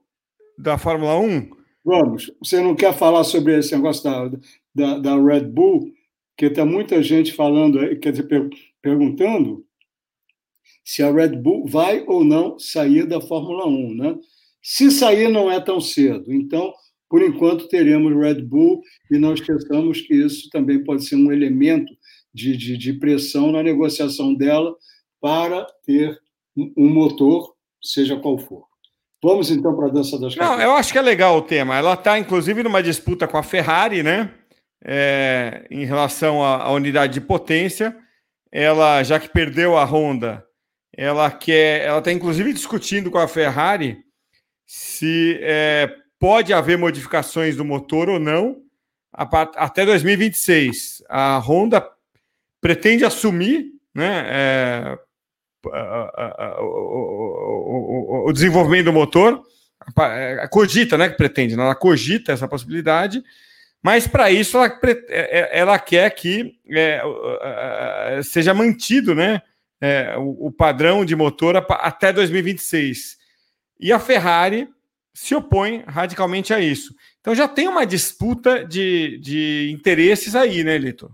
[0.57, 1.49] Da Fórmula 1?
[1.83, 2.31] Vamos.
[2.39, 4.31] Você não quer falar sobre esse negócio da,
[4.73, 5.91] da, da Red Bull?
[6.37, 8.49] Que está muita gente falando, quer dizer, per
[8.81, 9.63] perguntando
[10.83, 14.17] se a Red Bull vai ou não sair da Fórmula 1, né?
[14.61, 16.33] Se sair, não é tão cedo.
[16.33, 16.73] Então,
[17.09, 21.93] por enquanto, teremos Red Bull e não esqueçamos que isso também pode ser um elemento
[22.33, 24.75] de, de, de pressão na negociação dela
[25.19, 26.19] para ter
[26.55, 28.65] um motor, seja qual for.
[29.23, 30.35] Vamos então para a dança das.
[30.35, 31.77] Não, eu acho que é legal o tema.
[31.77, 34.33] Ela está, inclusive, numa disputa com a Ferrari, né?
[34.83, 37.95] É, em relação à, à, unidade de potência.
[38.51, 40.43] Ela, já que perdeu a Honda,
[40.97, 41.85] ela quer.
[41.85, 43.99] Ela está, inclusive, discutindo com a Ferrari
[44.65, 48.57] se é, pode haver modificações do motor ou não
[49.13, 51.03] até 2026.
[51.09, 51.87] A Honda
[52.62, 54.97] pretende assumir né, é,
[56.60, 59.41] o, desenvolvimento do motor,
[59.95, 63.21] a, cogita, né, que pretende, né, ela cogita essa possibilidade,
[63.84, 67.02] mas para isso ela, é, é, ela, quer que é,
[68.24, 69.41] seja mantido né,
[69.82, 73.17] é, o, o, padrão de motor até 2026.
[73.80, 74.69] E a Ferrari
[75.13, 76.95] se opõe radicalmente a isso.
[77.19, 81.12] Então já tem uma disputa de, de interesses aí, né, Lito?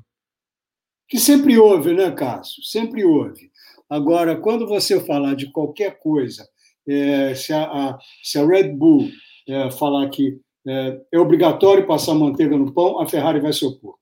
[1.08, 2.64] Que sempre houve, né, Cássio?
[2.64, 3.50] Sempre houve.
[3.90, 6.48] Agora, quando você falar de qualquer coisa,
[6.88, 9.10] é, se, a, a, se, a, Red Bull
[9.48, 13.96] é, falar que é, é obrigatório passar manteiga no pão, a Ferrari vai se opor.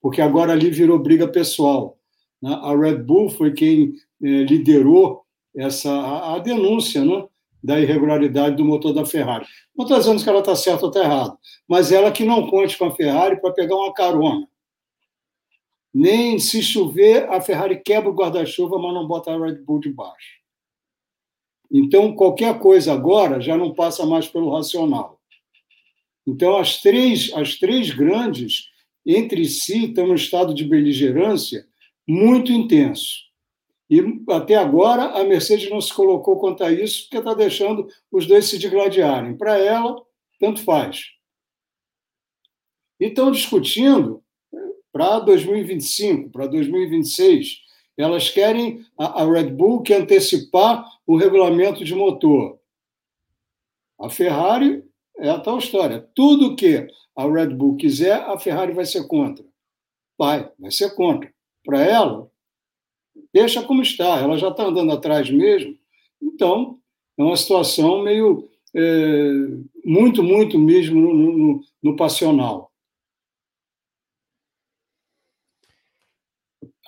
[0.00, 1.98] Porque agora ali virou briga pessoal.
[2.40, 2.54] Né?
[2.62, 5.22] A Red Bull foi quem é, liderou
[5.56, 7.26] essa, a, a denúncia né?
[7.62, 9.46] da irregularidade do motor da Ferrari.
[9.76, 12.78] Não estou dizendo que ela está certa ou está errada, mas ela que não conte
[12.78, 14.46] com a Ferrari para pegar uma carona.
[15.94, 20.40] Nem se chover, a Ferrari quebra o guarda-chuva, mas não bota a Red Bull debaixo.
[21.70, 25.20] Então, qualquer coisa agora já não passa mais pelo racional.
[26.26, 28.70] Então, as três, as três grandes,
[29.06, 31.64] entre si, estão em estado de beligerância
[32.08, 33.22] muito intenso.
[33.88, 38.26] E até agora a Mercedes não se colocou quanto a isso, porque está deixando os
[38.26, 39.36] dois se digladiarem.
[39.36, 40.02] Para ela,
[40.40, 41.04] tanto faz.
[42.98, 44.23] E estão discutindo
[44.94, 47.64] para 2025, para 2026.
[47.98, 52.60] Elas querem, a, a Red Bull quer antecipar o regulamento de motor.
[54.00, 54.84] A Ferrari
[55.18, 56.08] é a tal história.
[56.14, 59.44] Tudo que a Red Bull quiser, a Ferrari vai ser contra.
[60.16, 61.32] Vai, vai ser contra.
[61.64, 62.30] Para ela,
[63.32, 64.20] deixa como está.
[64.20, 65.76] Ela já está andando atrás mesmo.
[66.22, 66.78] Então,
[67.18, 68.48] é uma situação meio.
[68.76, 69.30] É,
[69.84, 72.72] muito, muito mesmo no, no, no passional.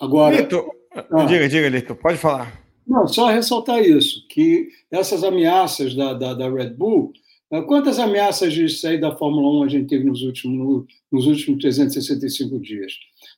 [0.01, 0.37] Agora.
[0.37, 2.67] Lito, ah, diga, diga, Lito, pode falar.
[2.87, 7.13] Não, só ressaltar isso, que essas ameaças da, da, da Red Bull,
[7.51, 11.27] né, quantas ameaças de sair da Fórmula 1 a gente teve nos últimos, no, nos
[11.27, 12.93] últimos 365 dias?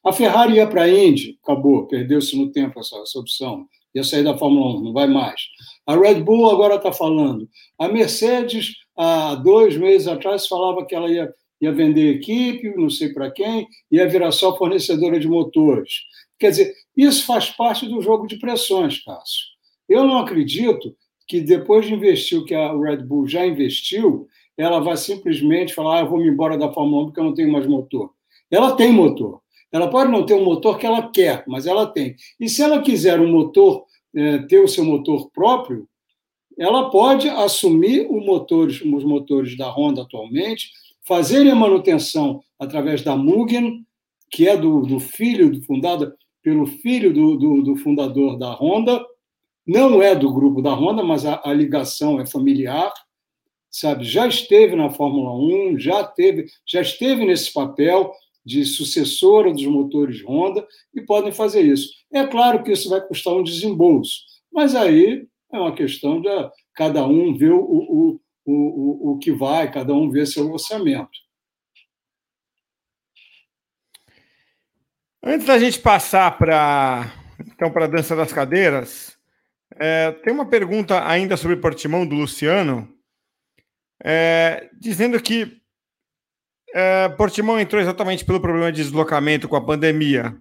[0.04, 4.22] A Ferrari ia para a Indy, acabou, perdeu-se no tempo essa, essa opção, ia sair
[4.22, 5.40] da Fórmula 1, não vai mais.
[5.86, 7.48] A Red Bull agora está falando.
[7.78, 13.12] A Mercedes, há dois meses atrás, falava que ela ia, ia vender equipe, não sei
[13.12, 16.02] para quem, ia virar só fornecedora de motores.
[16.38, 19.46] Quer dizer, isso faz parte do jogo de pressões, Cássio.
[19.88, 20.94] Eu não acredito
[21.26, 25.98] que depois de investir o que a Red Bull já investiu, ela vai simplesmente falar:
[25.98, 28.12] ah, eu vou me embora da Fórmula 1 porque eu não tenho mais motor.
[28.50, 29.40] Ela tem motor.
[29.70, 32.16] Ela pode não ter um motor que ela quer, mas ela tem.
[32.40, 35.86] E se ela quiser um motor, é, ter o seu motor próprio,
[36.58, 40.72] ela pode assumir motores, os motores da Honda atualmente,
[41.06, 43.86] fazer a manutenção através da Mugen,
[44.30, 46.12] que é do, do filho do fundado
[46.48, 49.04] pelo filho do, do, do, fundador da Honda,
[49.66, 52.90] não é do grupo da Honda, mas a, a, ligação é familiar,
[53.70, 54.02] sabe?
[54.02, 58.10] Já esteve na Fórmula 1, já teve, já esteve nesse papel
[58.46, 61.90] de sucessora dos motores Honda e podem fazer isso.
[62.10, 66.30] É claro que isso vai custar um desembolso, mas aí é uma questão de
[66.74, 71.10] cada um ver o, o, o, o que vai, cada um ver seu orçamento.
[75.22, 79.16] Antes da gente passar para então para a dança das cadeiras,
[79.76, 82.88] é, tem uma pergunta ainda sobre Portimão do Luciano,
[84.02, 85.60] é, dizendo que
[86.74, 90.36] é, Portimão entrou exatamente pelo problema de deslocamento com a pandemia.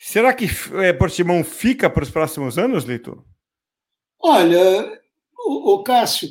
[0.00, 0.46] Será que
[0.82, 3.24] é, Portimão fica para os próximos anos, Lito?
[4.20, 5.00] Olha,
[5.38, 6.28] o, o Cássio,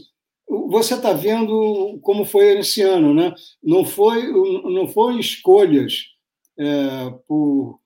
[0.47, 3.33] você está vendo como foi esse ano, né?
[3.63, 6.14] Não foi, não foi escolhas
[6.57, 7.79] é, por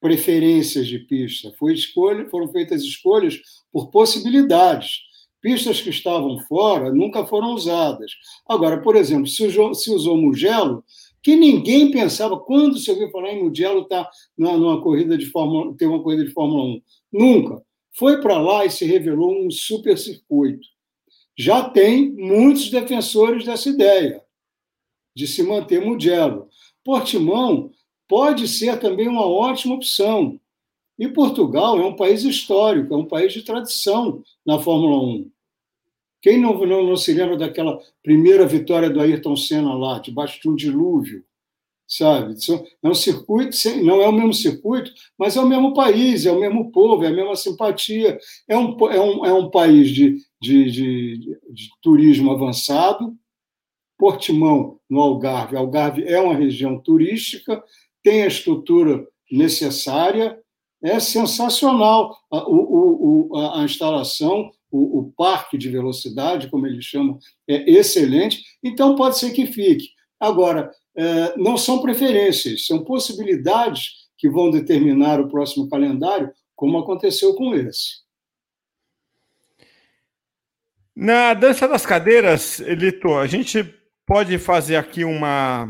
[0.00, 3.40] preferências de pista, foi escolha, foram feitas escolhas
[3.72, 5.00] por possibilidades.
[5.40, 8.12] Pistas que estavam fora nunca foram usadas.
[8.48, 10.84] Agora, por exemplo, se usou, se usou Mugello,
[11.22, 15.86] que ninguém pensava, quando se ouviu falar em Mugello tá numa corrida de Fórmula, ter
[15.86, 16.82] uma corrida de Fórmula 1?
[17.12, 17.62] Nunca.
[17.92, 20.66] Foi para lá e se revelou um super circuito.
[21.36, 24.22] Já tem muitos defensores dessa ideia
[25.14, 26.48] de se manter Mugello.
[26.84, 27.70] Portimão
[28.08, 30.38] pode ser também uma ótima opção.
[30.98, 35.30] E Portugal é um país histórico, é um país de tradição na Fórmula 1.
[36.20, 40.48] Quem não, não, não, se lembra daquela primeira vitória do Ayrton Senna lá, debaixo de
[40.48, 41.24] um dilúvio,
[41.88, 42.34] sabe?
[42.82, 46.38] É um circuito, não é o mesmo circuito, mas é o mesmo país, é o
[46.38, 48.16] mesmo povo, é a mesma simpatia.
[48.46, 51.18] É um, é um, é um país de, de, de,
[51.50, 53.16] de turismo avançado.
[53.98, 57.62] Portimão, no Algarve, Algarve é uma região turística,
[58.02, 60.38] tem a estrutura necessária,
[60.82, 67.18] é sensacional a, o, o, a instalação, o, o, parque de velocidade, como eles chamam,
[67.48, 69.90] é excelente, então pode ser que fique.
[70.18, 77.34] Agora, é, não são preferências, são possibilidades que vão determinar o próximo calendário, como aconteceu
[77.34, 78.02] com esse.
[80.94, 83.64] Na dança das cadeiras, Elito, a gente
[84.06, 85.68] pode fazer aqui uma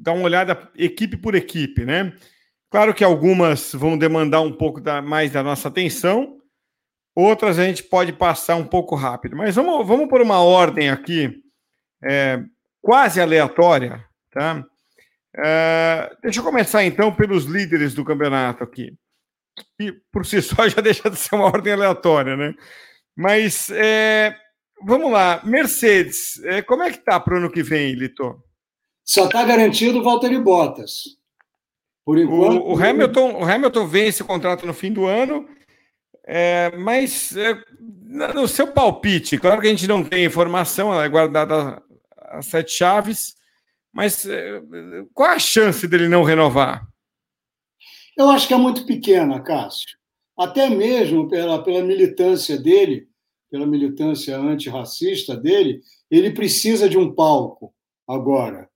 [0.00, 2.12] dar uma olhada equipe por equipe, né?
[2.70, 6.38] Claro que algumas vão demandar um pouco da, mais da nossa atenção,
[7.14, 9.36] outras a gente pode passar um pouco rápido.
[9.36, 11.42] Mas vamos, vamos por uma ordem aqui,
[12.02, 12.42] é,
[12.80, 14.64] quase aleatória, tá?
[15.36, 18.92] É, deixa eu começar então pelos líderes do campeonato aqui.
[19.78, 22.54] E por si só já deixa de ser uma ordem aleatória, né?
[23.16, 24.34] Mas é,
[24.84, 28.42] vamos lá, Mercedes, é, como é que tá para o ano que vem, Lito?
[29.10, 31.18] Só está garantido o Valtteri Bottas.
[32.04, 32.62] Por enquanto.
[32.62, 35.48] O, o, Hamilton, o Hamilton vence o contrato no fim do ano,
[36.24, 37.60] é, mas é,
[38.32, 41.82] no seu palpite, claro que a gente não tem informação, ela é guardada
[42.18, 43.34] as sete chaves,
[43.92, 44.62] mas é,
[45.12, 46.86] qual a chance dele não renovar?
[48.16, 49.98] Eu acho que é muito pequena, Cássio.
[50.38, 53.08] Até mesmo pela, pela militância dele,
[53.50, 57.74] pela militância antirracista dele, ele precisa de um palco
[58.06, 58.69] agora.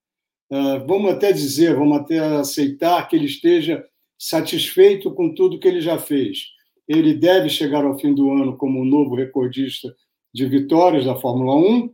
[0.51, 3.85] Uh, vamos até dizer, vamos até aceitar que ele esteja
[4.19, 6.53] satisfeito com tudo que ele já fez.
[6.87, 9.95] Ele deve chegar ao fim do ano como o novo recordista
[10.33, 11.93] de vitórias da Fórmula 1,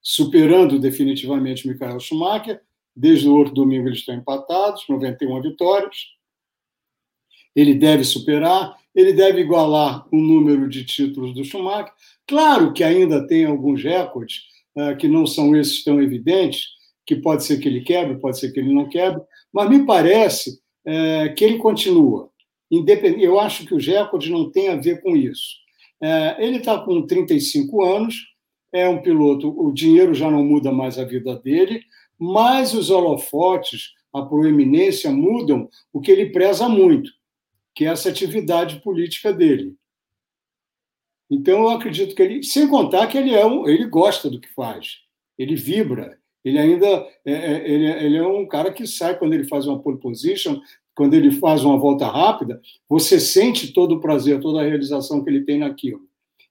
[0.00, 2.60] superando definitivamente Michael Schumacher.
[2.94, 6.16] Desde o outro domingo eles estão empatados, 91 vitórias
[7.56, 11.90] ele deve superar, ele deve igualar o número de títulos do Schumacher.
[12.26, 14.42] Claro que ainda tem alguns recordes
[14.76, 16.66] uh, que não são esses tão evidentes,
[17.06, 20.58] que pode ser que ele quebre, pode ser que ele não quebre, mas me parece
[20.86, 22.30] uh, que ele continua.
[22.70, 23.22] Independ...
[23.22, 25.54] Eu acho que os recordes não têm a ver com isso.
[26.02, 28.16] Uh, ele está com 35 anos,
[28.72, 31.82] é um piloto, o dinheiro já não muda mais a vida dele,
[32.18, 37.10] mas os holofotes, a proeminência mudam o que ele preza muito,
[37.74, 39.74] que é essa atividade política dele.
[41.30, 44.48] Então, eu acredito que ele, sem contar que ele é um, ele gosta do que
[44.54, 44.98] faz,
[45.38, 46.86] ele vibra, ele ainda
[47.24, 49.98] é, é ele, é, ele é um cara que sai quando ele faz uma pole
[49.98, 50.60] position,
[50.94, 55.28] quando ele faz uma volta rápida, você sente todo o prazer, toda a realização que
[55.28, 56.02] ele tem naquilo.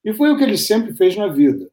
[0.03, 1.71] E foi o que ele sempre fez na vida.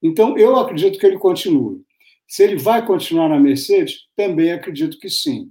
[0.00, 1.82] Então, eu acredito que ele continue.
[2.28, 5.50] Se ele vai continuar na Mercedes, também acredito que sim.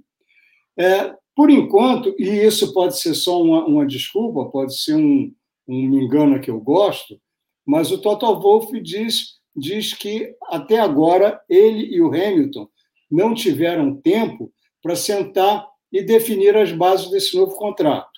[0.78, 5.30] É, por enquanto, e isso pode ser só uma, uma desculpa, pode ser um,
[5.68, 7.20] um me engano que eu gosto,
[7.66, 12.68] mas o Toto Wolff diz, diz que até agora ele e o Hamilton
[13.10, 18.10] não tiveram tempo para sentar e definir as bases desse novo contrato.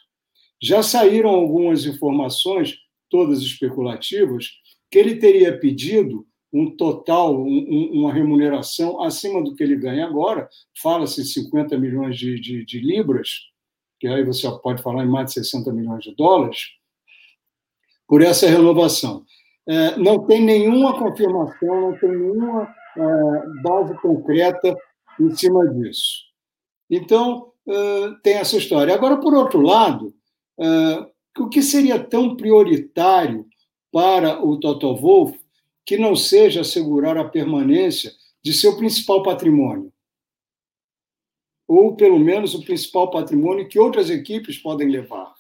[0.63, 2.79] Já saíram algumas informações,
[3.11, 4.49] todas especulativas,
[4.91, 10.49] que ele teria pedido um total, um, uma remuneração acima do que ele ganha agora,
[10.81, 13.41] fala-se 50 milhões de, de, de, libras,
[14.01, 16.71] que aí você pode falar em mais de 60 milhões de dólares,
[18.09, 19.25] por essa renovação.
[19.69, 24.77] É, não tem nenhuma confirmação, não tem nenhuma é, base concreta
[25.21, 26.27] em cima disso.
[26.89, 28.95] Então, é, tem essa história.
[28.95, 30.15] Agora, por outro lado,
[30.59, 31.07] é,
[31.39, 33.47] o que seria tão prioritário
[33.93, 35.39] para o Toto Wolff
[35.85, 39.93] que não seja assegurar a permanência de seu principal patrimônio.
[41.67, 45.35] Ou, pelo menos, o principal patrimônio que outras equipes podem levar.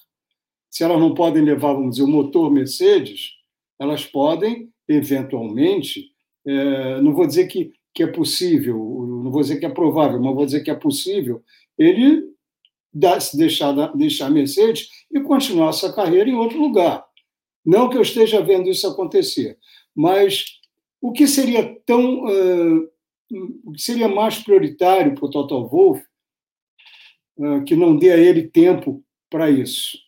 [0.68, 3.35] Se elas não podem levar, vamos dizer, o motor Mercedes,
[3.78, 6.12] elas podem, eventualmente,
[6.46, 10.34] é, não vou dizer que, que é possível, não vou dizer que é provável, mas
[10.34, 11.42] vou dizer que é possível,
[11.78, 12.24] ele
[12.92, 17.04] deixar, deixar a Mercedes e continuar essa carreira em outro lugar.
[17.64, 19.58] Não que eu esteja vendo isso acontecer,
[19.94, 20.44] mas
[21.00, 22.24] o que seria tão.
[22.24, 22.88] Uh,
[23.64, 26.04] o que seria mais prioritário para o Total Wolff
[27.38, 29.98] uh, que não dê a ele tempo para isso?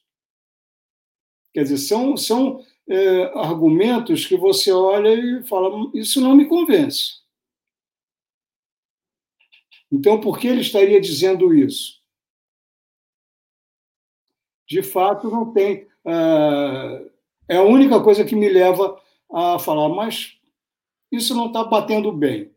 [1.52, 7.18] Quer dizer, são, são uh, argumentos que você olha e fala: isso não me convence.
[9.90, 11.98] Então, por que ele estaria dizendo isso?
[14.68, 15.86] De fato, não tem.
[16.04, 17.10] Uh,
[17.48, 19.00] é a única coisa que me leva
[19.32, 20.38] a falar, mas
[21.10, 22.50] isso não está batendo bem.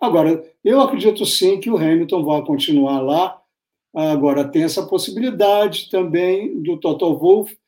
[0.00, 3.42] Agora, eu acredito sim que o Hamilton vai continuar lá.
[3.94, 7.58] Agora, tem essa possibilidade também do Toto Wolff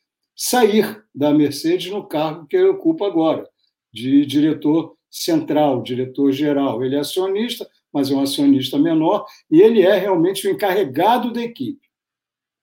[0.43, 3.47] sair da Mercedes no cargo que ele ocupa agora,
[3.93, 6.82] de diretor central, diretor geral.
[6.82, 11.43] Ele é acionista, mas é um acionista menor, e ele é realmente o encarregado da
[11.43, 11.86] equipe.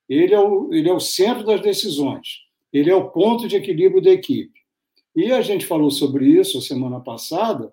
[0.09, 2.39] Ele é o, ele é o centro das decisões,
[2.73, 4.59] ele é o ponto de equilíbrio da equipe.
[5.15, 7.71] E a gente falou sobre isso semana passada.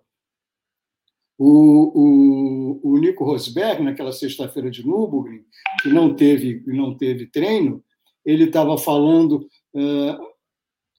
[1.38, 5.44] O, o, o Nico Rosberg, naquela sexta-feira de Nürburgring,
[5.82, 7.82] que não teve, não teve treino,
[8.24, 9.46] ele estava falando,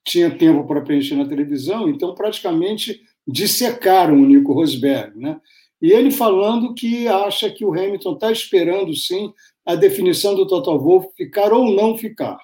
[0.06, 5.18] tinha tempo para preencher na televisão, então praticamente dissecaram o Nico Rosberg.
[5.18, 5.40] Né?
[5.82, 9.34] E ele falando que acha que o Hamilton está esperando, sim,
[9.66, 12.38] a definição do Total Wolff ficar ou não ficar.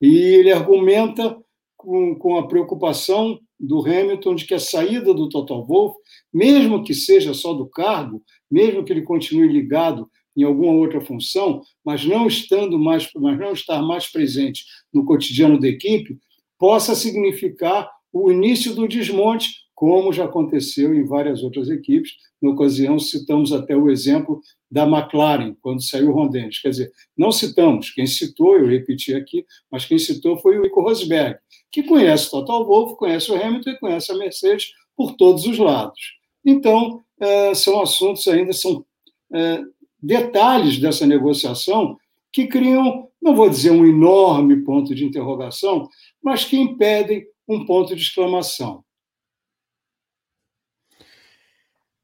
[0.00, 1.36] E ele argumenta
[1.76, 5.96] com, com a preocupação do Hamilton de que a saída do Total Wolff,
[6.32, 11.62] mesmo que seja só do cargo, mesmo que ele continue ligado em alguma outra função,
[11.84, 16.18] mas não estando mais, mas não estar mais presente no cotidiano da equipe,
[16.58, 22.12] possa significar o início do desmonte, como já aconteceu em várias outras equipes.
[22.40, 26.60] Na ocasião, citamos até o exemplo da McLaren, quando saiu o Ron Dennis.
[26.60, 30.82] Quer dizer, não citamos, quem citou, eu repeti aqui, mas quem citou foi o Nico
[30.82, 31.38] Rosberg,
[31.72, 35.58] que conhece o Total Wolff, conhece o Hamilton e conhece a Mercedes por todos os
[35.58, 35.98] lados.
[36.44, 38.84] Então, é, são assuntos ainda, são
[39.32, 39.62] é,
[40.02, 41.96] detalhes dessa negociação
[42.32, 45.88] que criam, não vou dizer um enorme ponto de interrogação,
[46.22, 48.84] mas que impedem um ponto de exclamação.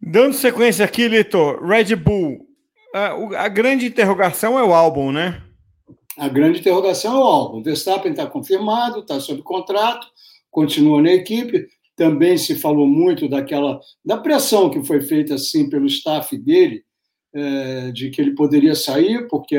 [0.01, 2.47] Dando sequência aqui, Litor, Red Bull,
[2.95, 5.43] a, a, grande interrogação é o álbum, né?
[6.17, 7.63] A grande interrogação é o álbum.
[7.63, 10.07] Verstappen está confirmado, está sob contrato,
[10.51, 11.67] continua na equipe.
[11.95, 16.85] Também se falou muito daquela da pressão que foi feita assim pelo staff dele,
[17.37, 19.57] é, de que ele poderia sair porque,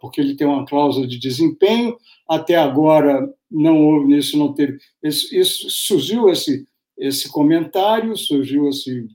[0.00, 1.96] porque ele tem uma cláusula de desempenho.
[2.28, 4.78] Até agora não houve isso, não teve.
[5.02, 6.66] Isso, isso surgiu esse
[6.96, 9.06] esse comentário, surgiu esse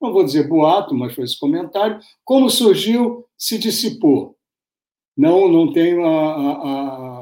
[0.00, 1.98] não vou dizer boato, mas foi esse comentário.
[2.24, 4.36] Como surgiu, se dissipou.
[5.16, 6.52] Não, não, tem a, a,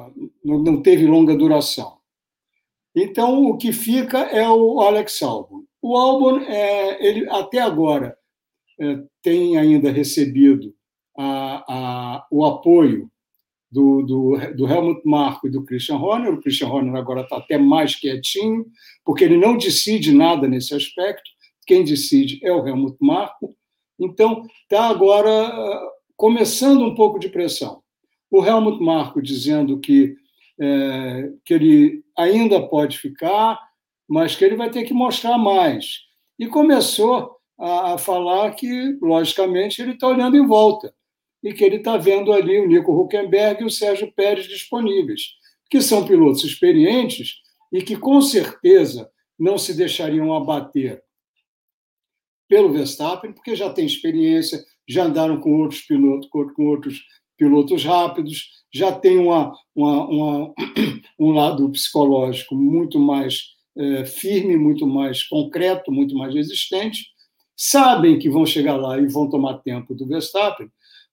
[0.07, 0.11] a
[0.45, 1.97] não, não teve longa duração.
[2.95, 5.63] Então, o que fica é o Alex Albon.
[5.81, 8.17] O Albon, é, ele até agora,
[9.23, 10.75] tem ainda recebido
[11.17, 13.11] a, a, o apoio
[13.71, 16.35] do, do, do, Helmut Marko e do Christian Horner.
[16.35, 18.67] O Christian Horner agora está até mais quietinho,
[19.05, 23.55] porque ele não decide nada nesse aspecto quem decide é o Helmut Marko.
[23.99, 27.83] Então, está agora ah, começando um pouco de pressão.
[28.31, 30.15] O Helmut Marko dizendo que,
[30.61, 33.61] é, que ele ainda pode ficar,
[34.09, 36.03] mas que ele vai ter que mostrar mais.
[36.39, 40.95] E começou a, a falar que, logicamente, ele está olhando em volta
[41.43, 45.23] e que ele está vendo ali o Nico Huckenberg e o Sérgio Pérez disponíveis,
[45.71, 47.35] que são pilotos experientes
[47.73, 51.03] e que, com certeza, não se deixariam abater
[52.49, 57.03] pelo Verstappen, porque já tem experiência, já andaram com outros pilotos, com outros
[57.37, 60.55] pilotos rápidos, já tem uma, uma, uma
[61.19, 67.05] um lado psicológico muito mais é, firme, muito mais concreto, muito mais resistente.
[67.57, 70.71] Sabem que vão chegar lá e vão tomar tempo do Verstappen,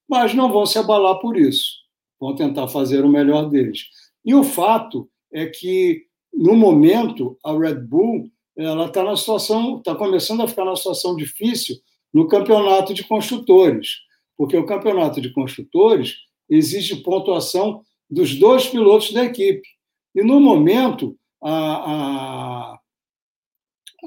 [0.07, 1.77] mas não vão se abalar por isso.
[2.19, 3.85] Vão tentar fazer o melhor deles.
[4.25, 9.95] E o fato é que, no momento, a Red Bull ela está na situação, está
[9.95, 11.77] começando a ficar na situação difícil
[12.13, 14.01] no campeonato de construtores,
[14.37, 16.17] porque o campeonato de construtores
[16.47, 19.67] exige pontuação dos dois pilotos da equipe.
[20.13, 22.77] E no momento, a,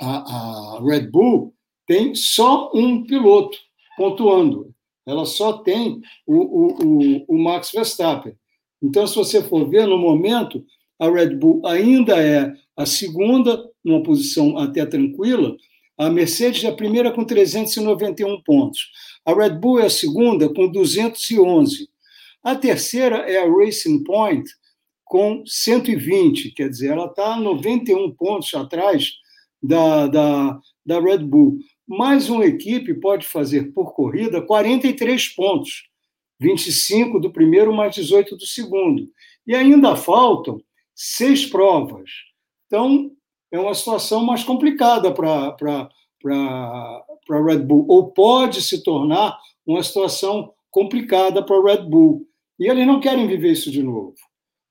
[0.00, 1.52] a, a, Red Bull
[1.86, 3.56] tem só um piloto
[3.96, 4.74] pontuando.
[5.06, 8.34] Ela só tem o, o, o, o Max Verstappen.
[8.82, 10.64] Então, se você for ver, no momento,
[10.98, 15.56] a Red Bull ainda é a segunda, numa posição até tranquila.
[15.96, 18.90] A Mercedes é a primeira com 391 pontos.
[19.24, 21.88] A Red Bull é a segunda com 211.
[22.42, 24.48] A terceira é a Racing Point
[25.04, 29.12] com 120, quer dizer, ela está 91 pontos atrás
[29.62, 31.58] da, da, da Red Bull.
[31.86, 35.88] Mais uma equipe pode fazer por corrida 43 pontos,
[36.40, 39.08] 25 do primeiro mais 18 do segundo.
[39.46, 40.60] E ainda faltam
[40.94, 42.10] seis provas.
[42.66, 43.12] Então,
[43.52, 45.56] é uma situação mais complicada para
[46.28, 52.26] a Red Bull, ou pode se tornar uma situação complicada para a Red Bull.
[52.58, 54.14] E eles não querem viver isso de novo.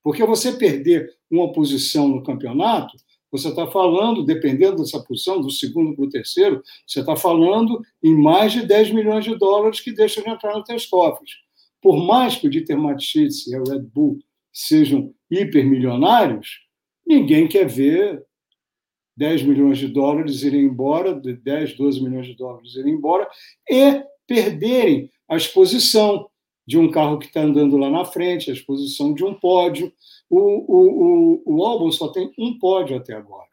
[0.04, 2.98] Porque você perder uma posição no campeonato,
[3.38, 8.16] você está falando, dependendo dessa posição, do segundo para o terceiro, você está falando em
[8.16, 11.32] mais de 10 milhões de dólares que deixam de entrar seus cofres.
[11.82, 14.20] Por mais que o Dieter Matschitz e a Red Bull
[14.52, 16.62] sejam hipermilionários,
[17.06, 18.24] ninguém quer ver
[19.18, 23.28] 10 milhões de dólares irem embora, 10, 12 milhões de dólares irem embora,
[23.70, 26.30] e perderem a exposição
[26.66, 29.92] de um carro que está andando lá na frente, a exposição de um pódio.
[30.30, 33.48] O, o, o, o álbum só tem um pódio até agora.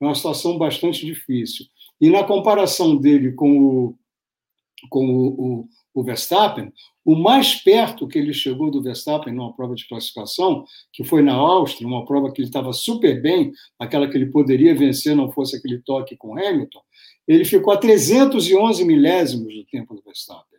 [0.00, 1.66] É uma situação bastante difícil.
[2.00, 3.98] E na comparação dele com o,
[4.88, 6.72] com o, o, o Verstappen,
[7.04, 11.34] o mais perto que ele chegou do Verstappen numa prova de classificação, que foi na
[11.34, 15.56] Áustria, uma prova que ele estava super bem, aquela que ele poderia vencer, não fosse
[15.56, 16.82] aquele toque com Hamilton,
[17.26, 20.57] ele ficou a 311 milésimos do tempo do Verstappen.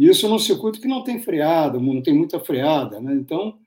[0.00, 3.12] Isso num circuito que não tem freada, não tem muita freada, né?
[3.12, 3.58] Então,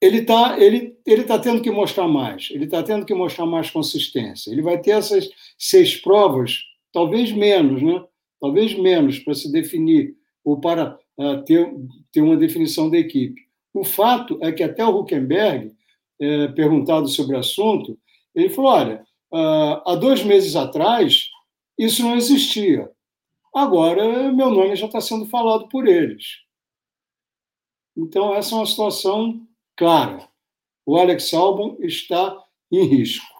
[0.00, 3.70] ele está ele, ele tá tendo que mostrar mais, ele está tendo que mostrar mais
[3.70, 4.50] consistência.
[4.50, 8.02] Ele vai ter essas seis provas, talvez menos, né?
[8.40, 11.70] talvez menos, para se definir ou para uh, ter,
[12.10, 13.42] ter uma definição da equipe.
[13.74, 15.70] O fato é que até o Huckenberg,
[16.18, 17.98] é, perguntado sobre o assunto,
[18.34, 21.28] ele falou: olha, uh, há dois meses atrás
[21.78, 22.90] isso não existia.
[23.52, 26.40] Agora meu nome já está sendo falado por eles.
[27.96, 29.46] Então, essa é uma situação
[29.76, 30.28] clara.
[30.86, 33.39] O Alex Albon está em risco.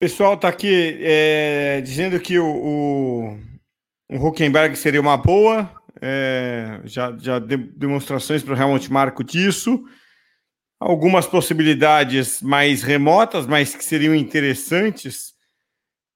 [0.00, 3.38] Pessoal está aqui é, dizendo que o, o,
[4.08, 5.70] o Huckenberg seria uma boa.
[6.00, 9.84] É, já, já demonstrações para o Helmut Marko disso.
[10.80, 15.34] Algumas possibilidades mais remotas, mas que seriam interessantes.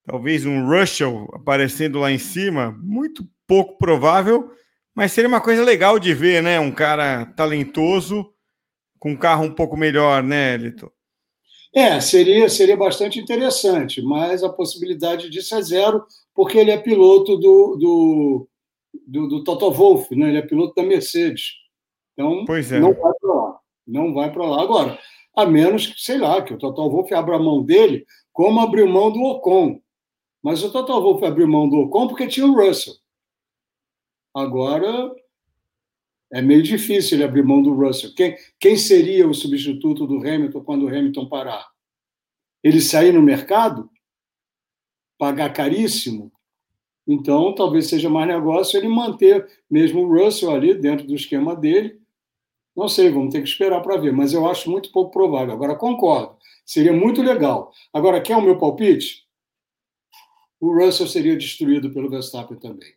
[0.07, 4.51] Talvez um Russell aparecendo lá em cima, muito pouco provável,
[4.95, 6.59] mas seria uma coisa legal de ver, né?
[6.59, 8.32] Um cara talentoso
[8.99, 10.91] com um carro um pouco melhor, né, Lito?
[11.75, 17.37] É, seria, seria bastante interessante, mas a possibilidade disso é zero, porque ele é piloto
[17.37, 18.49] do, do,
[19.05, 20.29] do, do Toto Wolff, né?
[20.29, 21.55] ele é piloto da Mercedes.
[22.12, 22.79] Então, é.
[22.79, 23.59] não vai para lá.
[23.87, 24.62] Não vai para lá.
[24.62, 24.99] Agora,
[25.37, 29.11] a menos que, sei lá, que o Toto Wolff abra mão dele, como abriu mão
[29.11, 29.81] do Ocon.
[30.41, 32.95] Mas o Toto Wolff abriu mão do Ocon porque tinha o Russell.
[34.33, 35.12] Agora,
[36.35, 38.12] é meio difícil ele abrir mão do Russell.
[38.12, 41.64] Quem, quem seria o substituto do Hamilton quando o Hamilton parar?
[42.61, 43.89] Ele sair no mercado?
[45.16, 46.32] Pagar caríssimo?
[47.07, 52.01] Então, talvez seja mais negócio ele manter mesmo o Russell ali dentro do esquema dele.
[52.76, 55.55] Não sei, vamos ter que esperar para ver, mas eu acho muito pouco provável.
[55.55, 57.72] Agora, concordo, seria muito legal.
[57.93, 59.24] Agora, quer o meu palpite?
[60.59, 62.93] O Russell seria destruído pelo Verstappen também.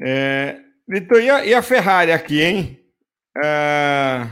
[0.00, 0.56] É,
[0.88, 2.80] então, e a, e a, Ferrari aqui, hein?
[3.36, 4.26] É,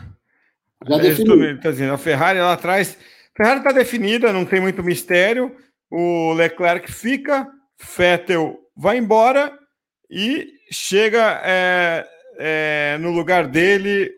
[0.89, 1.61] Já definiu.
[1.61, 2.97] Tá dizendo, a Ferrari lá atrás.
[3.37, 5.55] Ferrari está definida, não tem muito mistério.
[5.91, 7.47] O Leclerc fica,
[7.97, 9.57] Vettel vai embora
[10.11, 12.07] e chega é,
[12.39, 14.12] é, no lugar dele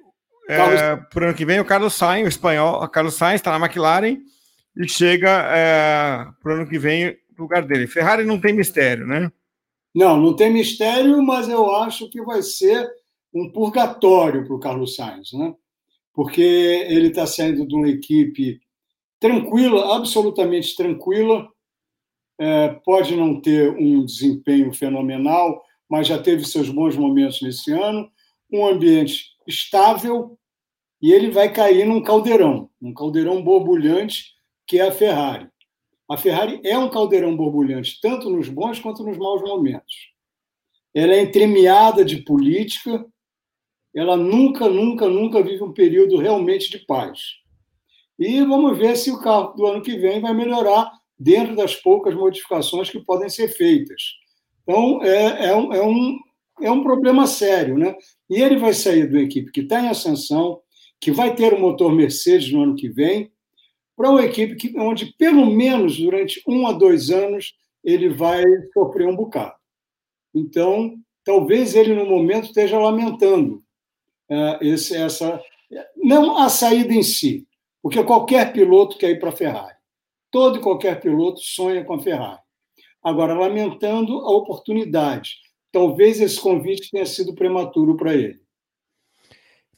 [0.48, 2.82] é, para o ano que vem o Carlos Sainz, o espanhol.
[2.82, 4.18] O Carlos Sainz está na McLaren
[4.76, 7.86] e chega é, para o ano que vem no lugar dele.
[7.86, 9.30] Ferrari não tem mistério, né?
[9.98, 12.88] Não, não tem mistério, mas eu acho que vai ser
[13.34, 15.52] um purgatório para o Carlos Sainz, né?
[16.14, 18.60] porque ele está saindo de uma equipe
[19.18, 21.48] tranquila, absolutamente tranquila,
[22.38, 28.08] é, pode não ter um desempenho fenomenal, mas já teve seus bons momentos nesse ano,
[28.52, 30.38] um ambiente estável,
[31.02, 34.26] e ele vai cair num caldeirão, um caldeirão borbulhante
[34.64, 35.48] que é a Ferrari.
[36.08, 39.94] A Ferrari é um caldeirão borbulhante, tanto nos bons quanto nos maus momentos.
[40.94, 43.04] Ela é entremeada de política,
[43.94, 47.20] ela nunca, nunca, nunca vive um período realmente de paz.
[48.18, 52.14] E vamos ver se o carro do ano que vem vai melhorar dentro das poucas
[52.14, 54.02] modificações que podem ser feitas.
[54.62, 56.18] Então, é, é, um, é, um,
[56.62, 57.76] é um problema sério.
[57.76, 57.94] Né?
[58.30, 60.60] E ele vai sair de uma equipe que está em ascensão,
[61.00, 63.30] que vai ter o motor Mercedes no ano que vem,
[63.98, 69.08] para uma equipe que, onde, pelo menos durante um a dois anos, ele vai sofrer
[69.08, 69.56] um bocado.
[70.32, 70.94] Então,
[71.24, 73.56] talvez ele, no momento, esteja lamentando
[74.30, 75.42] uh, esse, essa.
[75.96, 77.44] Não a saída em si,
[77.82, 79.74] porque qualquer piloto quer ir para a Ferrari.
[80.30, 82.40] Todo e qualquer piloto sonha com a Ferrari.
[83.02, 85.38] Agora, lamentando a oportunidade.
[85.72, 88.40] Talvez esse convite tenha sido prematuro para ele.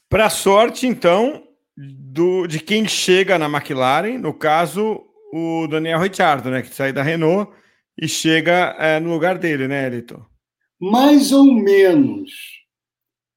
[0.07, 1.50] Para sorte, então,
[1.81, 5.01] do, de quem chega na McLaren, no caso,
[5.33, 6.61] o Daniel Ricciardo, né?
[6.61, 7.51] Que sai da Renault
[7.99, 10.23] e chega é, no lugar dele, né, Elito?
[10.79, 12.31] Mais ou menos.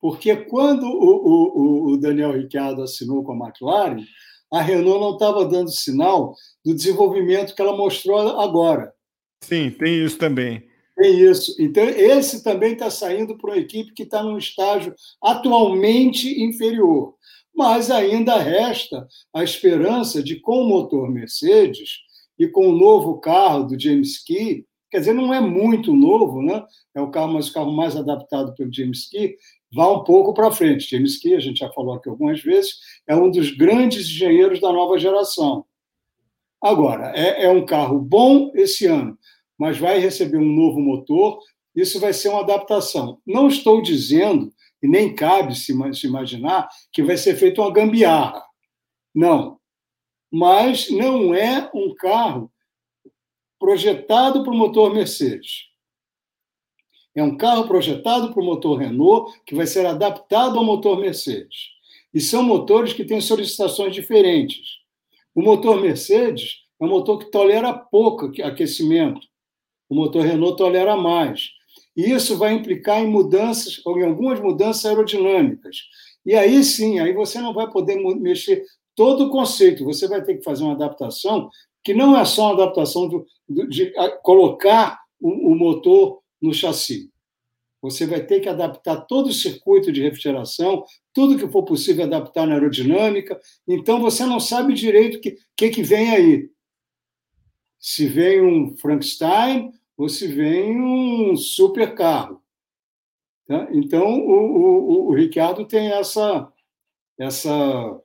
[0.01, 4.05] Porque quando o, o, o Daniel Ricciardo assinou com a McLaren,
[4.53, 6.35] a Renault não estava dando sinal
[6.65, 8.93] do desenvolvimento que ela mostrou agora.
[9.43, 10.63] Sim, tem isso também.
[10.97, 11.55] Tem isso.
[11.59, 17.15] Então, esse também está saindo para uma equipe que está num estágio atualmente inferior.
[17.57, 22.01] Mas ainda resta a esperança de, com o motor Mercedes
[22.39, 26.65] e com o novo carro do James Key, quer dizer, não é muito novo, né?
[26.95, 29.37] É o carro, mas o carro mais adaptado pelo James Key,
[29.73, 30.91] vá um pouco para frente.
[30.91, 32.75] James Key, a gente já falou aqui algumas vezes,
[33.07, 35.65] é um dos grandes engenheiros da nova geração.
[36.63, 39.19] Agora, é, é um carro bom esse ano,
[39.59, 41.39] mas vai receber um novo motor,
[41.75, 43.19] isso vai ser uma adaptação.
[43.27, 44.53] Não estou dizendo,
[44.85, 45.73] e nem cabe se
[46.05, 48.45] imaginar, que vai ser feita uma gambiarra.
[49.15, 49.59] Não.
[50.31, 52.53] Mas não é um carro
[53.59, 55.71] projetado para o motor Mercedes.
[57.15, 61.71] É um carro projetado para o motor Renault, que vai ser adaptado ao motor Mercedes.
[62.13, 64.67] E são motores que têm solicitações diferentes.
[65.35, 69.27] O motor Mercedes é um motor que tolera pouco aquecimento.
[69.89, 71.49] O motor Renault tolera mais.
[71.97, 75.79] E isso vai implicar em mudanças, ou em algumas mudanças aerodinâmicas.
[76.27, 78.65] E aí sim, aí você não vai poder mexer
[78.95, 81.51] todo o conceito, você vai ter que fazer uma adaptação
[81.83, 83.93] que não é só uma adaptação do, do, de
[84.23, 87.11] colocar o, o motor no chassi.
[87.83, 92.47] Você vai ter que adaptar todo o circuito de refrigeração, tudo que for possível adaptar
[92.47, 93.39] na aerodinâmica.
[93.69, 96.49] Então, você não sabe direito o que, que, que vem aí
[97.79, 102.43] se vem um Frankenstein ou se vem um super carro.
[103.47, 103.69] Tá?
[103.73, 106.51] Então, o, o, o Ricardo tem essa,
[107.19, 108.01] essa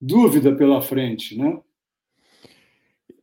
[0.00, 1.36] dúvida pela frente.
[1.36, 1.58] Né?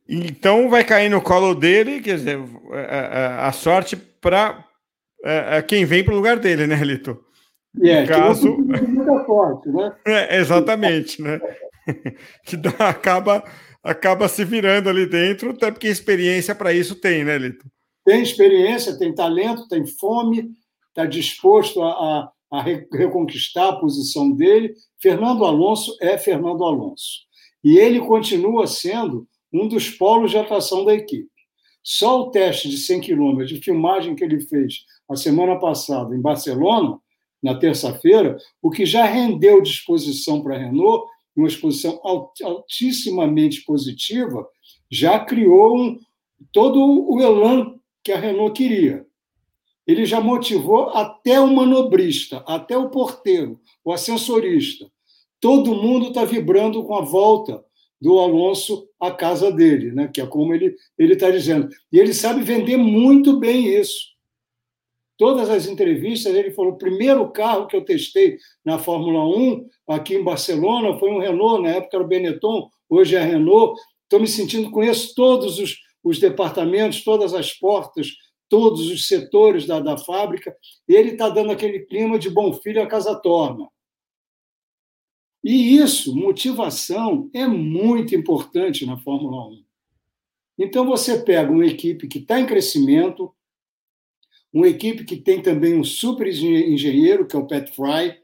[0.08, 2.38] Então, vai cair no colo dele, quer dizer,
[2.72, 4.64] a, a, a sorte para
[5.68, 7.22] quem vem para o lugar dele, né, Lito?
[7.82, 8.56] É, no caso.
[8.56, 9.94] Que forte, né?
[10.06, 11.38] É, exatamente, né?
[12.44, 13.44] que dá, acaba
[13.82, 17.66] acaba se virando ali dentro, até porque experiência para isso tem, né, Lito?
[18.10, 20.50] Tem experiência, tem talento, tem fome,
[20.88, 24.74] está disposto a, a, a reconquistar a posição dele.
[25.00, 27.20] Fernando Alonso é Fernando Alonso.
[27.62, 31.30] E ele continua sendo um dos polos de atuação da equipe.
[31.84, 36.20] Só o teste de 100 quilômetros de filmagem que ele fez a semana passada em
[36.20, 36.98] Barcelona,
[37.40, 41.06] na terça-feira, o que já rendeu disposição para a Renault
[41.36, 44.44] uma exposição altissimamente positiva,
[44.90, 45.96] já criou um,
[46.52, 49.06] todo o elan que a Renault queria.
[49.86, 54.90] Ele já motivou até o manobrista, até o porteiro, o ascensorista.
[55.40, 57.64] Todo mundo está vibrando com a volta
[58.00, 60.08] do Alonso à casa dele, né?
[60.08, 61.68] que é como ele está dizendo.
[61.92, 64.10] E ele sabe vender muito bem isso
[65.20, 70.14] todas as entrevistas, ele falou: o primeiro carro que eu testei na Fórmula 1 aqui
[70.14, 73.78] em Barcelona foi um Renault, na época era o Benetton, hoje é a Renault.
[74.04, 78.16] Estou me sentindo, conheço todos os, os departamentos, todas as portas,
[78.48, 80.54] todos os setores da, da fábrica.
[80.88, 83.68] Ele está dando aquele clima de bom filho a casa torna.
[85.42, 89.64] E isso, motivação, é muito importante na Fórmula 1.
[90.58, 93.34] Então, você pega uma equipe que está em crescimento,
[94.52, 98.20] uma equipe que tem também um super engenheiro, que é o Pat Fry,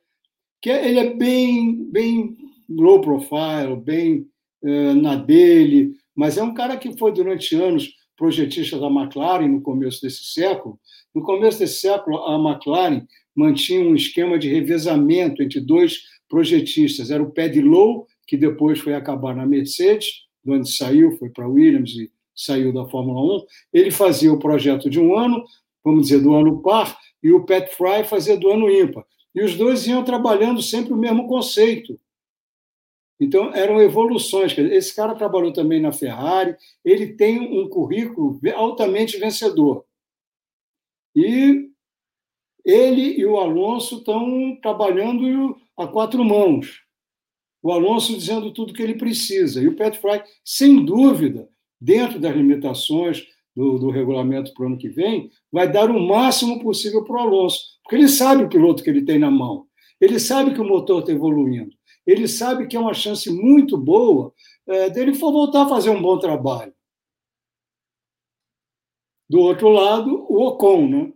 [0.61, 2.37] que é, ele é bem, bem
[2.69, 4.29] low profile, bem
[4.63, 9.61] uh, na dele, mas é um cara que foi durante anos projetista da McLaren no
[9.61, 10.81] começo desse século.
[11.15, 17.11] No começo desse século, a McLaren mantinha um esquema de revezamento entre dois projetistas.
[17.11, 20.07] Era o Paddy Lowe, que depois foi acabar na Mercedes,
[20.43, 23.47] de onde saiu, foi para Williams e saiu da Fórmula 1.
[23.73, 25.45] Ele fazia o projeto de um ano,
[25.85, 29.05] vamos dizer, do ano par, e o Pat Fry fazia do ano ímpar.
[29.35, 31.99] E os dois iam trabalhando sempre o mesmo conceito.
[33.19, 34.57] Então, eram evoluções.
[34.59, 39.85] Esse cara trabalhou também na Ferrari, ele tem um currículo altamente vencedor.
[41.15, 41.71] E
[42.65, 46.83] ele e o Alonso estão trabalhando a quatro mãos.
[47.63, 49.63] O Alonso dizendo tudo que ele precisa.
[49.63, 51.49] E o Pat Fry, sem dúvida,
[51.81, 56.61] dentro das limitações do, do regulamento para o ano que vem, vai dar o máximo
[56.61, 59.67] possível para o Alonso, porque ele sabe o piloto que ele tem na mão,
[60.01, 61.75] ele sabe que o motor está evoluindo,
[62.07, 64.33] ele sabe que é uma chance muito boa
[64.67, 66.73] é, dele for voltar a fazer um bom trabalho.
[69.29, 71.13] Do outro lado, o Ocon, né?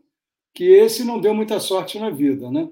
[0.53, 2.51] que esse não deu muita sorte na vida.
[2.51, 2.69] Né?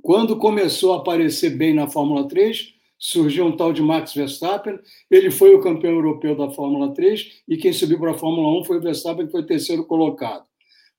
[0.00, 4.78] Quando começou a aparecer bem na Fórmula 3, surgiu um tal de Max Verstappen,
[5.10, 8.64] ele foi o campeão europeu da Fórmula 3 e quem subiu para a Fórmula 1
[8.64, 10.46] foi o Verstappen, que foi terceiro colocado.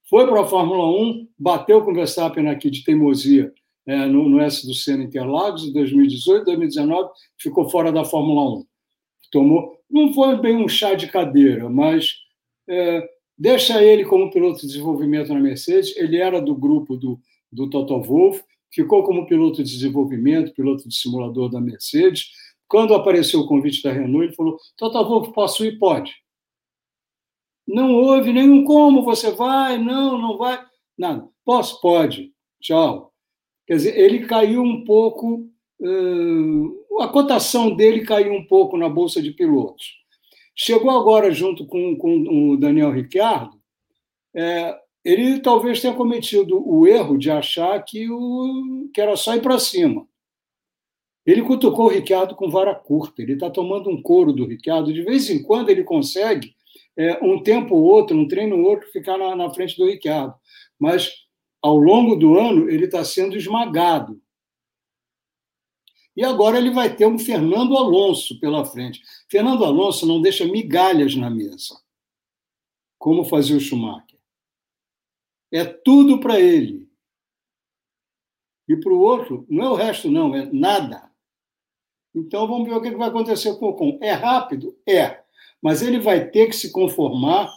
[0.08, 3.51] Foi para a Fórmula 1, bateu com o Verstappen aqui de teimosia
[3.86, 8.65] é, no, no S do Senna Interlagos, em 2018, 2019, ficou fora da Fórmula 1.
[9.31, 12.15] Tomou, não foi bem um chá de cadeira, mas
[12.67, 13.07] é,
[13.38, 15.95] deixa ele como piloto de desenvolvimento na Mercedes.
[15.95, 17.19] Ele era do grupo do,
[17.51, 22.29] do Toto Wolff, ficou como piloto de desenvolvimento, piloto de simulador da Mercedes.
[22.67, 25.77] Quando apareceu o convite da Renault, ele falou: Toto Wolff, posso ir?
[25.77, 26.13] Pode.
[27.67, 30.63] Não houve nenhum como, você vai, não, não vai,
[30.97, 31.27] nada.
[31.43, 31.81] Posso?
[31.81, 32.31] Pode.
[32.61, 33.14] Tchau.
[33.68, 35.49] Quer dizer, ele caiu um pouco,
[36.99, 39.93] a cotação dele caiu um pouco na Bolsa de Pilotos.
[40.55, 43.59] Chegou agora, junto com, com o Daniel Ricciardo,
[44.34, 49.41] é, ele talvez tenha cometido o erro de achar que, o, que era só ir
[49.41, 50.07] para cima.
[51.26, 54.93] Ele cutucou o Ricciardo com vara curta, ele está tomando um couro do Ricciardo.
[54.93, 56.55] De vez em quando ele consegue,
[56.97, 60.36] é, um tempo ou outro, um treino ou outro, ficar na, na frente do Ricciardo.
[60.80, 61.24] Mas,
[61.66, 64.22] ao longo do ano, ele está sendo esmagado.
[66.16, 69.01] E agora ele vai ter um Fernando Alonso pela frente.
[69.28, 71.82] Fernando Alonso não deixa migalhas na mesa,
[72.99, 74.20] como fazia o Schumacher.
[75.51, 76.88] É tudo para ele.
[78.70, 81.11] E para o outro, não é o resto, não, é nada.
[82.13, 83.97] Então vamos ver o que vai acontecer com o Ocon.
[84.03, 84.78] É rápido?
[84.88, 85.24] É.
[85.59, 87.51] Mas ele vai ter que se conformar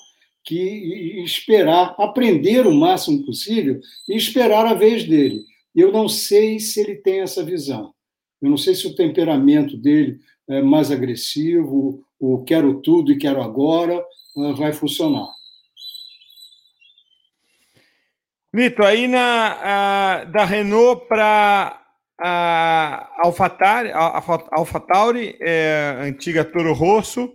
[0.45, 5.41] que, esperar, aprender o máximo possível e esperar a vez dele.
[5.75, 7.93] Eu não sei se ele tem essa visão.
[8.41, 10.19] Eu não sei se o temperamento dele
[10.49, 14.03] é mais agressivo, o quero tudo e quero agora,
[14.37, 15.29] ah, vai funcionar.
[18.55, 21.85] Lito, aí na, da Renault para
[22.19, 27.33] a AlphaTauri, AlphaTauri é, antiga Toro Rosso,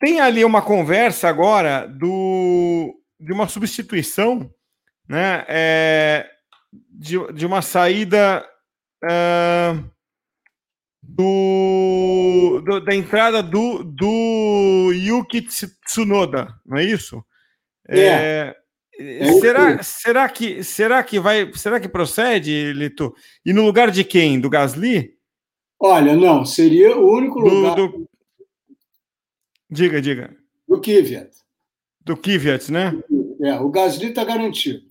[0.00, 4.50] tem ali uma conversa agora do, de uma substituição,
[5.06, 6.26] né, é,
[6.90, 8.44] de, de uma saída
[9.04, 9.90] uh,
[11.02, 15.42] do, do, da entrada do, do Yuki
[15.86, 17.22] Tsunoda, não é isso?
[17.86, 18.00] É.
[18.00, 18.56] é,
[18.98, 21.50] é será, será, que, será que vai.
[21.54, 23.12] Será que procede, Lito?
[23.44, 24.38] E no lugar de quem?
[24.38, 25.10] Do Gasly?
[25.80, 27.74] Olha, não, seria o único lugar.
[27.74, 28.09] Do, do...
[29.70, 30.36] Diga, diga.
[30.66, 31.30] Do Kvyat.
[32.04, 32.92] Do Kvyat, né?
[33.40, 34.82] É, o Gasly está garantido.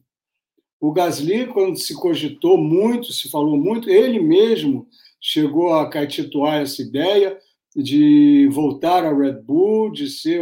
[0.80, 4.88] O Gasly, quando se cogitou muito, se falou muito, ele mesmo
[5.20, 7.38] chegou a caetituar essa ideia
[7.76, 10.42] de voltar à Red Bull, de ser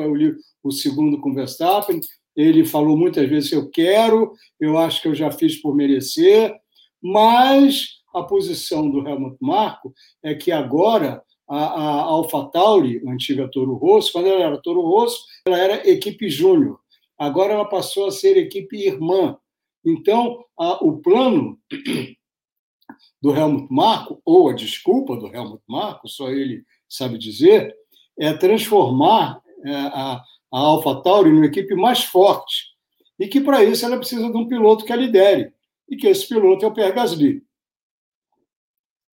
[0.64, 2.00] o segundo com Verstappen.
[2.36, 6.56] Ele falou muitas vezes: eu quero, eu acho que eu já fiz por merecer,
[7.02, 14.28] mas a posição do Helmut Marko é que agora a, a antiga Toro Rosso, quando
[14.28, 16.80] ela era Toro Rosso, ela era equipe júnior.
[17.18, 19.38] Agora ela passou a ser equipe irmã.
[19.86, 21.58] Então, a, o plano
[23.22, 27.74] do Helmut Marko, ou a desculpa do Helmut Marko, só ele sabe dizer,
[28.20, 30.24] é transformar é, a,
[30.54, 32.76] a AlphaTauri numa equipe mais forte.
[33.20, 35.52] E que, para isso, ela precisa de um piloto que a lidere.
[35.90, 37.42] E que esse piloto é o Pierre Gasly.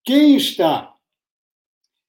[0.04, 0.93] Quem está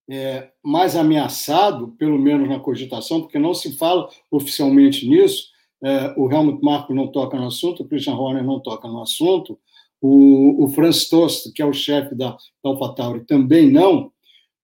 [0.09, 5.47] é, mais ameaçado, pelo menos na cogitação, porque não se fala oficialmente nisso,
[5.83, 9.59] é, o Helmut Marko não toca no assunto, o Christian Horner não toca no assunto,
[10.01, 14.11] o, o Franz Tost, que é o chefe da, AlphaTauri, também não.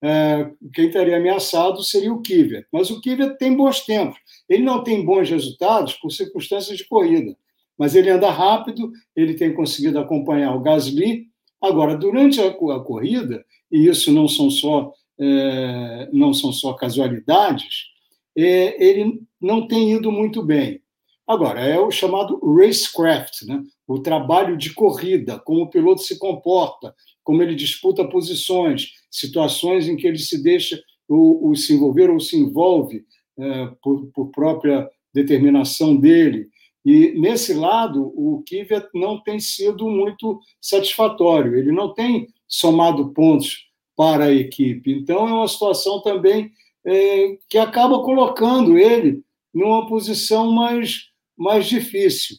[0.04, 2.66] É, quem estaria ameaçado seria o Kvyat.
[2.72, 4.18] Mas o Kvyat tem bons tempos.
[4.48, 7.36] Ele não tem bons resultados por circunstâncias de corrida,
[7.78, 11.26] mas ele anda rápido, ele tem conseguido acompanhar o Gasly.
[11.60, 14.92] Agora, durante a, a corrida, e isso não são só,
[15.22, 17.92] é, não são só casualidades,
[18.36, 20.80] é, ele não tem ido muito bem.
[21.26, 23.62] Agora, é o chamado racecraft, né?
[23.86, 29.96] o trabalho de corrida, como o piloto se comporta, como ele disputa posições, situações em
[29.96, 33.04] que ele se deixa ou, ou se envolver ou se envolve
[33.38, 36.48] é, por, por, própria determinação dele.
[36.84, 43.71] E nesse lado, o Kvyat não tem sido muito satisfatório, ele não tem somado pontos
[43.96, 44.92] para a equipe.
[44.92, 46.52] Então, é uma situação também
[46.84, 49.22] é, que acaba colocando ele
[49.54, 52.36] numa posição mais mais difícil.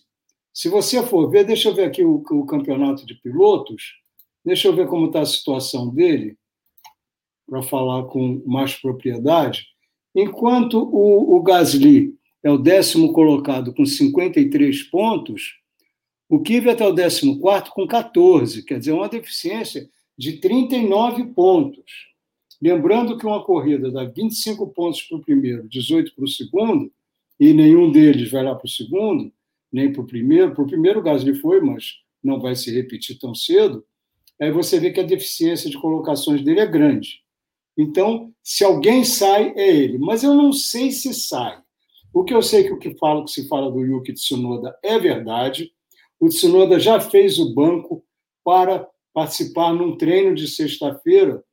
[0.53, 3.95] Se você for ver, deixa eu ver aqui o, o campeonato de pilotos,
[4.45, 6.37] deixa eu ver como está a situação dele,
[7.47, 9.65] para falar com mais propriedade.
[10.15, 15.55] Enquanto o, o Gasly é o décimo colocado com 53 pontos,
[16.29, 22.14] o Kvyat é o décimo quarto com 14, quer dizer, uma deficiência de 39 pontos.
[22.61, 26.91] Lembrando que uma corrida dá 25 pontos para o primeiro, 18 para o segundo,
[27.39, 29.32] e nenhum deles vai lá para o segundo,
[29.72, 30.53] nem para o primeiro.
[30.53, 33.84] Para o primeiro, o Gasly foi, mas não vai se repetir tão cedo.
[34.39, 37.22] Aí você vê que a deficiência de colocações dele é grande.
[37.78, 39.97] Então, se alguém sai, é ele.
[39.97, 41.61] Mas eu não sei se sai.
[42.14, 44.99] O que eu sei que o que, falo, que se fala do Yuki Tsunoda é
[44.99, 45.74] verdade.
[46.20, 48.05] O Tsunoda já fez o banco
[48.43, 51.43] para participar num treino de sexta-feira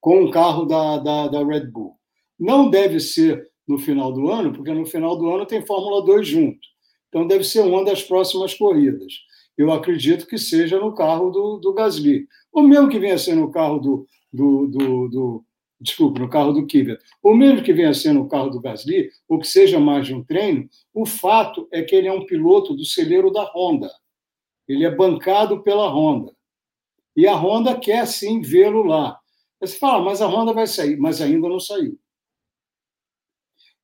[0.00, 1.96] com um carro da, da, da Red Bull.
[2.38, 6.28] Não deve ser no final do ano, porque no final do ano tem Fórmula 2
[6.28, 6.60] junto.
[7.08, 9.12] Então deve ser uma das próximas corridas.
[9.56, 12.28] Eu acredito que seja no carro do, do Gasly.
[12.52, 15.44] Ou mesmo que venha ser no carro do, do, do, do
[15.80, 19.38] desculpe, no carro do Kvyat, ou mesmo que venha ser no carro do Gasly, ou
[19.38, 22.84] que seja mais de um treino, o fato é que ele é um piloto do
[22.84, 23.90] celeiro da Honda.
[24.68, 26.34] Ele é bancado pela Honda.
[27.16, 29.18] E a Honda quer sim vê-lo lá.
[29.60, 31.98] Você fala, mas a Honda vai sair, mas ainda não saiu.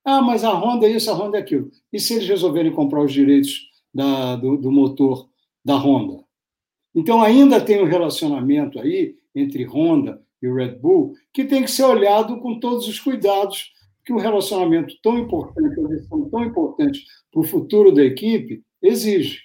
[0.05, 1.71] Ah, mas a Honda é isso, a Honda é aquilo.
[1.93, 5.29] E se eles resolverem comprar os direitos da, do, do motor
[5.65, 6.25] da Honda?
[6.95, 11.71] Então ainda tem um relacionamento aí entre Honda e o Red Bull que tem que
[11.71, 13.73] ser olhado com todos os cuidados
[14.05, 15.79] que um relacionamento tão importante,
[16.11, 19.41] uma tão importante para o futuro da equipe exige.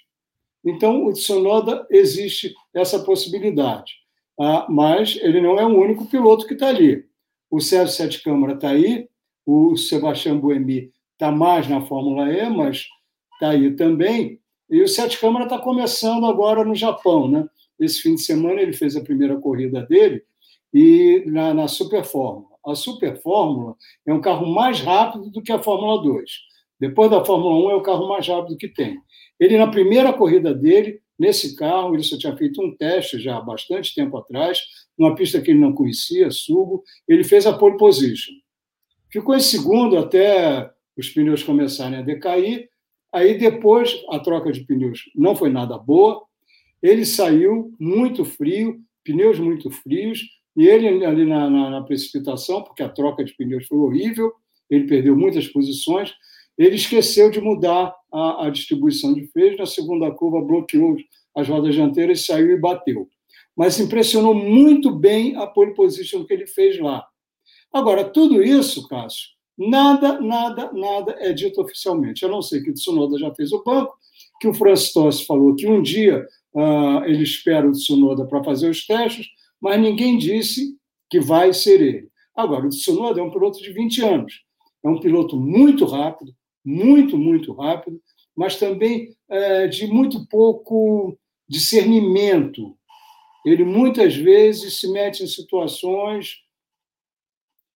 [0.68, 3.94] Então, o Tsunoda existe essa possibilidade.
[4.38, 7.06] Ah, mas ele não é o único piloto que está ali.
[7.50, 9.08] O Sérgio Sete Câmara está aí,
[9.46, 12.86] o Sebastião Buemi está mais na Fórmula E, mas
[13.34, 14.42] está aí também.
[14.70, 17.30] E o Sete Câmara está começando agora no Japão.
[17.30, 17.48] Né?
[17.80, 20.22] Esse fim de semana ele fez a primeira corrida dele
[20.74, 22.58] e na, na Super Fórmula.
[22.66, 23.74] A Super Fórmula
[24.06, 26.30] é um carro mais rápido do que a Fórmula 2.
[26.78, 29.00] Depois da Fórmula 1 é o carro mais rápido que tem.
[29.40, 33.42] Ele, na primeira corrida dele, nesse carro, ele só tinha feito um teste já há
[33.42, 34.60] bastante tempo atrás,
[34.98, 38.34] numa pista que ele não conhecia, Sugo, ele fez a pole position.
[39.12, 42.70] Ficou em segundo até os pneus começarem a decair.
[43.14, 46.24] Aí depois a troca de pneus não foi nada boa.
[46.82, 50.20] Ele saiu muito frio, pneus muito frios,
[50.56, 54.34] e ele ali na, na, na precipitação, porque a troca de pneus foi horrível,
[54.70, 56.14] ele perdeu muitas posições.
[56.58, 59.58] Ele esqueceu de mudar a, a distribuição de freios.
[59.58, 60.98] Na segunda curva, bloqueou
[61.36, 63.08] as rodas dianteiras, saiu e bateu.
[63.56, 67.06] Mas impressionou muito bem a pole position que ele fez lá.
[67.72, 72.26] Agora, tudo isso, Cássio, nada, nada, nada é dito oficialmente.
[72.26, 73.96] A não ser que o Tsunoda já fez o banco,
[74.40, 78.70] que o Francis Tossi falou que um dia uh, ele espera o Tsunoda para fazer
[78.70, 79.28] os testes,
[79.60, 80.76] mas ninguém disse
[81.10, 82.10] que vai ser ele.
[82.36, 84.44] Agora, o Tsunoda é um piloto de 20 anos.
[84.84, 86.34] É um piloto muito rápido,
[86.68, 88.02] muito, muito rápido,
[88.36, 92.78] mas também é, de muito pouco discernimento.
[93.46, 96.44] Ele muitas vezes se mete em situações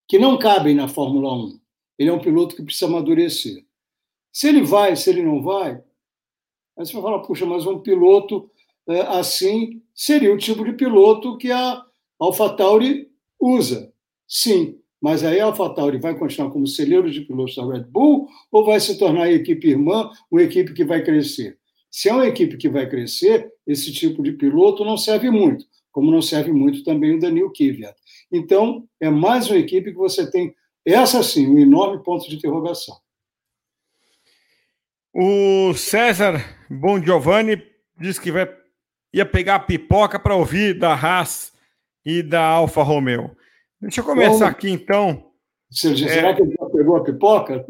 [0.06, 1.58] que não cabem na Fórmula 1.
[1.98, 3.64] Ele é um piloto que precisa amadurecer.
[4.30, 5.82] Se ele vai, se ele não vai,
[6.76, 8.50] aí você vai falar, puxa, mas um piloto
[8.86, 11.82] é, assim seria o tipo de piloto que a
[12.20, 13.90] AlphaTauri usa.
[14.28, 18.64] Sim, mas aí a AlphaTauri vai continuar como celeiro de pilotos da Red Bull ou
[18.64, 21.58] vai se tornar a equipe irmã, uma equipe que vai crescer?
[21.90, 26.12] Se é uma equipe que vai crescer, esse tipo de piloto não serve muito, como
[26.12, 27.96] não serve muito também o Daniel Kvyat.
[28.30, 30.54] Então, é mais uma equipe que você tem,
[30.86, 32.96] essa sim, um enorme ponto de interrogação.
[35.12, 37.60] O César Bom Giovanni
[38.00, 38.48] disse que vai,
[39.12, 41.52] ia pegar pipoca para ouvir da Haas
[42.06, 43.36] e da Alfa Romeo.
[43.82, 45.32] Deixa eu começar aqui então.
[45.68, 46.34] Será é...
[46.34, 47.66] que ele já pegou a pipoca?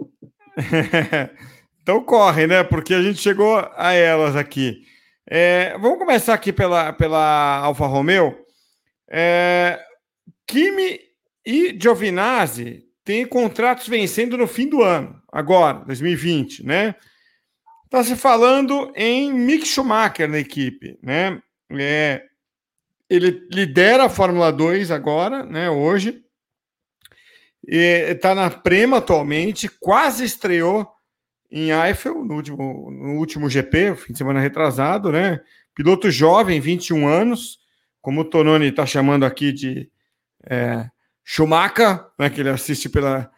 [1.80, 2.62] então corre, né?
[2.62, 4.82] Porque a gente chegou a elas aqui.
[5.26, 8.36] É, vamos começar aqui pela, pela Alfa Romeo.
[9.10, 9.80] É,
[10.46, 11.00] Kimi
[11.46, 16.94] e Giovinazzi têm contratos vencendo no fim do ano, agora, 2020, né?
[17.86, 21.40] Está se falando em Mick Schumacher na equipe, né?
[21.72, 22.22] É,
[23.12, 25.68] ele lidera a Fórmula 2 agora, né?
[25.68, 26.22] Hoje.
[27.64, 30.88] Está na Prema atualmente, quase estreou
[31.48, 35.40] em Eiffel no último, no último GP, fim de semana retrasado, né?
[35.74, 37.58] Piloto jovem, 21 anos,
[38.00, 39.88] como o Tononi está chamando aqui de
[40.44, 40.88] é,
[41.22, 43.30] Schumacher, né, que ele assiste pela,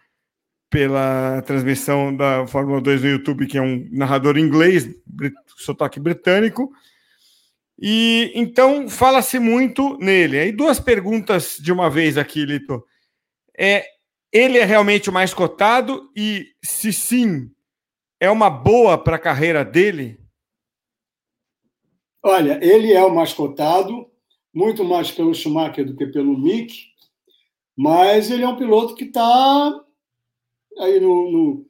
[0.70, 4.88] pela transmissão da Fórmula 2 no YouTube, que é um narrador inglês,
[5.58, 6.72] sotaque britânico.
[7.78, 10.38] E então fala-se muito nele.
[10.38, 12.84] Aí duas perguntas de uma vez aqui, Lito.
[13.58, 13.84] É,
[14.32, 17.50] ele é realmente o mais cotado e se sim,
[18.20, 20.18] é uma boa para a carreira dele?
[22.22, 24.10] Olha, ele é o mais cotado
[24.54, 26.86] muito mais pelo Schumacher do que pelo Mick,
[27.76, 29.84] mas ele é um piloto que está
[30.78, 31.66] aí no, no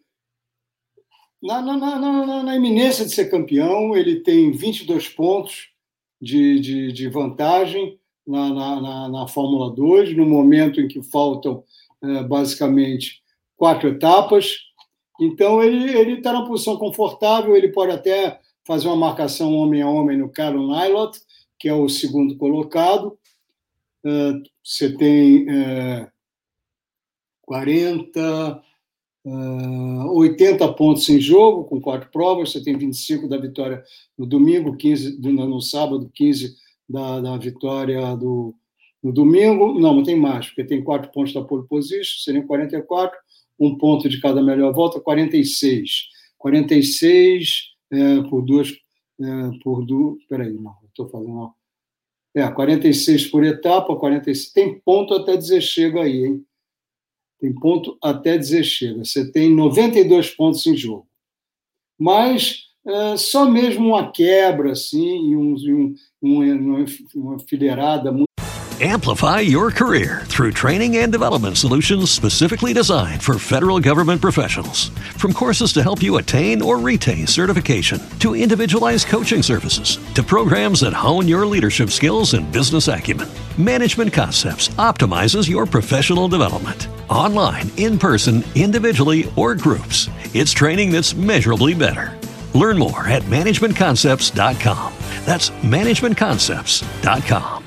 [1.42, 3.96] na, na, na, na, iminência de ser campeão.
[3.96, 5.73] Ele tem 22 pontos
[6.20, 11.62] de, de, de vantagem na, na, na, Fórmula 2, no momento em que faltam
[12.02, 13.22] é, basicamente
[13.56, 14.56] quatro etapas.
[15.20, 20.16] Então, ele está na posição confortável, ele pode até fazer uma marcação homem a homem
[20.16, 21.18] no Carol Nylot,
[21.58, 23.18] que é o segundo colocado.
[24.04, 26.10] Uh, você tem uh,
[27.42, 28.62] 40, uh,
[29.26, 32.52] 80 pontos em jogo, com quatro provas.
[32.52, 33.82] Você tem 25 da vitória
[34.18, 36.54] no domingo, 15 do, no sábado, 15
[36.88, 38.54] da, da vitória do,
[39.02, 39.78] no domingo.
[39.78, 43.16] Não, não tem mais, porque tem quatro pontos da pole position, seriam 44,
[43.58, 46.08] um ponto de cada melhor volta, 46.
[46.36, 48.72] 46 é, por duas.
[49.18, 50.22] É, por duas.
[50.28, 51.50] Peraí, não, estou fazendo.
[52.34, 54.52] É, 46 por etapa, 46.
[54.52, 56.44] Tem ponto até dizer chega aí, hein?
[57.40, 59.04] Tem ponto até dizer chega.
[59.04, 61.06] Você tem 92 pontos em jogo.
[61.98, 68.24] Mas é, só mesmo uma quebra, assim, e um, um, uma, uma fileirada muito.
[68.80, 74.88] Amplify your career through training and development solutions specifically designed for federal government professionals.
[75.16, 80.80] From courses to help you attain or retain certification, to individualized coaching services, to programs
[80.80, 86.88] that hone your leadership skills and business acumen, Management Concepts optimizes your professional development.
[87.08, 92.18] Online, in person, individually, or groups, it's training that's measurably better.
[92.54, 94.92] Learn more at managementconcepts.com.
[95.24, 97.64] That's managementconcepts.com.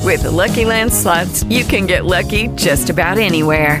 [0.00, 3.80] With the Lucky Land slots, you can get lucky just about anywhere.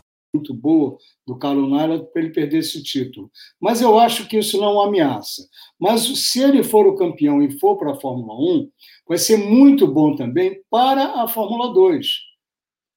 [0.33, 3.29] Muito boa do Carlos Naila para ele perder esse título.
[3.59, 5.47] Mas eu acho que isso não é ameaça.
[5.77, 8.71] Mas se ele for o campeão e for para a Fórmula 1,
[9.07, 12.07] vai ser muito bom também para a Fórmula 2,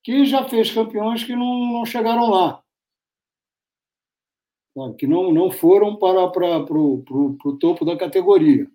[0.04, 2.62] que já fez campeões que não, não chegaram lá.
[4.96, 8.68] Que não, não foram para, para, para, para o topo da categoria.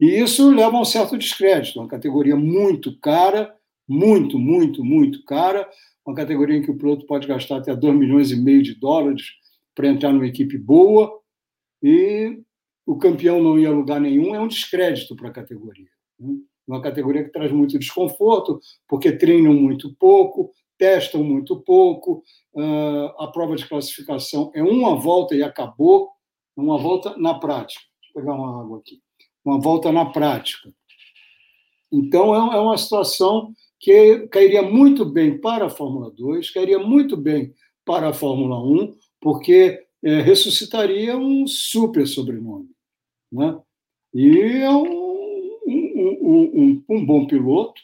[0.00, 3.56] E isso leva a um certo descrédito, uma categoria muito cara,
[3.88, 5.68] muito, muito, muito cara,
[6.06, 9.22] uma categoria em que o piloto pode gastar até 2 milhões e meio de dólares
[9.74, 11.20] para entrar numa equipe boa,
[11.82, 12.40] e
[12.86, 15.88] o campeão não ia a lugar nenhum, é um descrédito para a categoria.
[16.18, 16.36] Né?
[16.66, 22.22] Uma categoria que traz muito desconforto, porque treinam muito pouco, testam muito pouco,
[22.54, 26.10] uh, a prova de classificação é uma volta e acabou,
[26.56, 27.82] uma volta na prática.
[28.00, 29.00] Deixa eu pegar uma água aqui
[29.46, 30.72] uma volta na prática.
[31.90, 37.16] Então, é, é uma situação que cairia muito bem para a Fórmula 2, cairia muito
[37.16, 37.54] bem
[37.84, 42.70] para a Fórmula 1, porque é, ressuscitaria um super sobrenome.
[43.30, 43.58] Né?
[44.14, 47.80] E é um, um, um, um, bom piloto,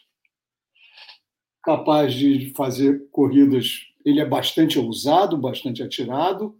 [1.63, 3.87] capaz de fazer corridas.
[4.05, 6.55] Ele é bastante ousado, bastante atirado,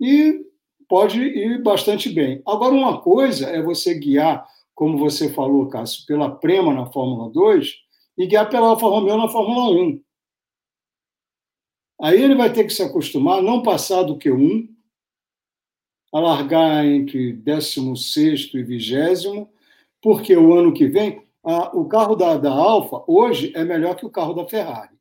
[0.00, 0.44] e
[0.88, 2.40] pode ir bastante bem.
[2.46, 7.89] Agora, uma coisa é você guiar, como você falou, Cássio, pela Prema na Fórmula 2
[8.20, 10.04] e guiar pela Alfa Romeo na Fórmula 1.
[12.02, 14.68] Aí ele vai ter que se acostumar a não passar do que um,
[16.12, 19.48] a largar entre 16 e 20,
[20.02, 24.04] porque o ano que vem, a, o carro da, da Alfa hoje é melhor que
[24.04, 24.94] o carro da Ferrari.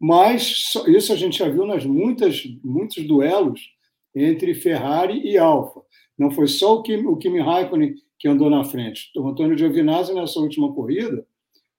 [0.00, 3.60] Mas isso a gente já viu nas muitas, muitos duelos
[4.12, 5.82] entre Ferrari e Alfa.
[6.18, 9.12] Não foi só o Kimi, o Kimi Raikkonen que andou na frente.
[9.16, 11.24] O Antônio Giovinazzi, nessa última corrida,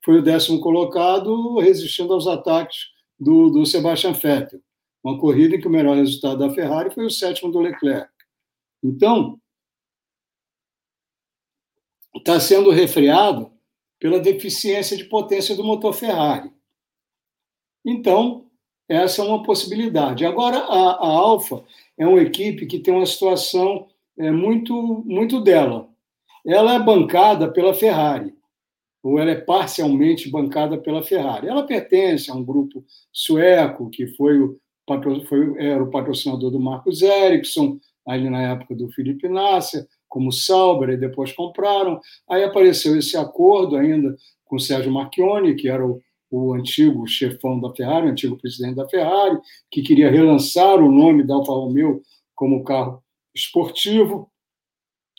[0.07, 4.61] foi o décimo colocado, resistindo aos ataques do, do Sebastian Vettel.
[5.03, 8.09] Uma corrida em que o melhor resultado da Ferrari foi o sétimo do Leclerc.
[8.81, 9.37] Então,
[12.15, 13.51] está sendo refreado
[13.99, 16.53] pela deficiência de potência do motor Ferrari.
[17.85, 18.49] Então,
[18.87, 20.25] essa é uma possibilidade.
[20.25, 21.65] Agora, a, a Alfa
[21.97, 25.89] é uma equipe que tem uma situação é, muito, muito dela.
[26.45, 28.36] Ela é bancada pela Ferrari,
[29.03, 31.47] ou ela é parcialmente bancada pela Ferrari.
[31.47, 34.59] Ela pertence a um grupo sueco que foi o,
[35.27, 40.89] foi, era o patrocinador do Marcos Ericsson, ali na época do Felipe Nasser, como Sauber,
[40.89, 41.99] e depois compraram.
[42.29, 47.59] Aí apareceu esse acordo ainda com o Sérgio Marchione, que era o, o antigo chefão
[47.59, 49.37] da Ferrari, o antigo presidente da Ferrari,
[49.69, 52.01] que queria relançar o nome da Alfa Romeo
[52.33, 53.03] como carro
[53.35, 54.29] esportivo,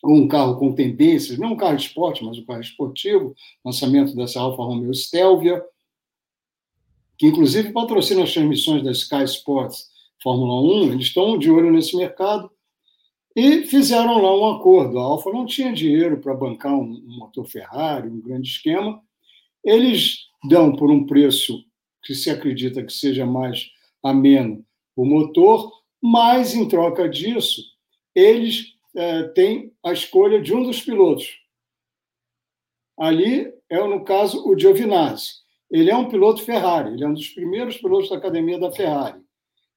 [0.02, 3.34] ou um carro com tendências, não um carro esporte, mas um carro esportivo,
[3.64, 5.62] lançamento dessa Alfa Romeo Stelvia,
[7.16, 9.88] que inclusive patrocina as transmissões da Sky Sports
[10.22, 12.50] Fórmula 1, eles estão de olho nesse mercado,
[13.34, 14.98] e fizeram lá um acordo.
[14.98, 19.00] A Alfa não tinha dinheiro para bancar um, um motor Ferrari, um grande esquema.
[19.64, 21.64] Eles dão por um preço
[22.02, 23.70] que se acredita que seja mais
[24.02, 24.64] ameno
[24.96, 25.72] o motor,
[26.02, 27.62] mas em troca disso,
[28.12, 31.40] eles é, têm a escolha de um dos pilotos.
[32.96, 35.42] Ali é, no caso, o Giovinazzi.
[35.70, 39.22] Ele é um piloto Ferrari, ele é um dos primeiros pilotos da academia da Ferrari,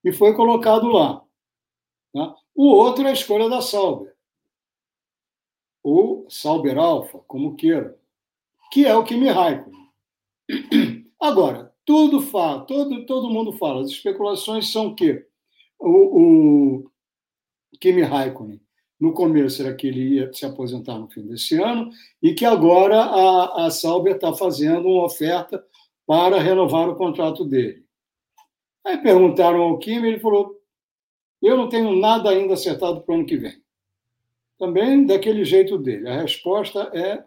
[0.04, 1.22] e foi colocado lá.
[2.16, 2.34] Né?
[2.56, 4.16] O outro é a escolha da Sauber,
[5.84, 8.00] ou Sauber Alpha, como queira,
[8.72, 9.92] que é o Kimi Raikkonen.
[11.20, 15.26] Agora, tudo fala, todo, todo mundo fala, as especulações são que
[15.78, 16.92] o, o
[17.82, 18.62] Kimi Raikkonen,
[19.02, 21.90] no começo era que ele ia se aposentar no fim desse ano,
[22.22, 25.66] e que agora a, a Sauber está fazendo uma oferta
[26.06, 27.84] para renovar o contrato dele.
[28.86, 30.56] Aí perguntaram ao Kimi, ele falou:
[31.42, 33.60] Eu não tenho nada ainda acertado para o ano que vem.
[34.60, 36.08] Também daquele jeito dele.
[36.08, 37.24] A resposta é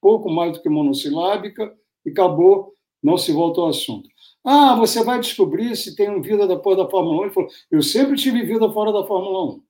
[0.00, 4.08] pouco mais do que monossilábica e acabou, não se volta ao assunto.
[4.44, 7.24] Ah, você vai descobrir se tem um vida depois da Fórmula 1.
[7.24, 9.69] Ele falou: Eu sempre tive vida fora da Fórmula 1.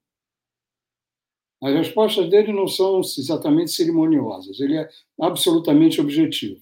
[1.63, 4.89] As respostas dele não são exatamente cerimoniosas, ele é
[5.21, 6.61] absolutamente objetivo.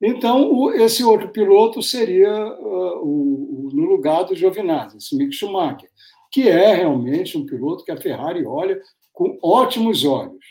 [0.00, 5.88] Então, esse outro piloto seria uh, o, no lugar do Giovinazzi, esse Mick Schumacher,
[6.32, 8.80] que é realmente um piloto que a Ferrari olha
[9.12, 10.44] com ótimos olhos.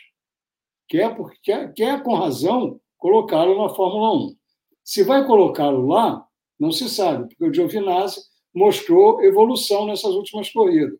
[0.87, 4.35] Quer, porque, quer, quer com razão colocá-lo na Fórmula 1.
[4.83, 6.25] Se vai colocá-lo lá,
[6.57, 8.21] não se sabe, porque o Giovinazzi
[8.53, 10.99] mostrou evolução nessas últimas corridas.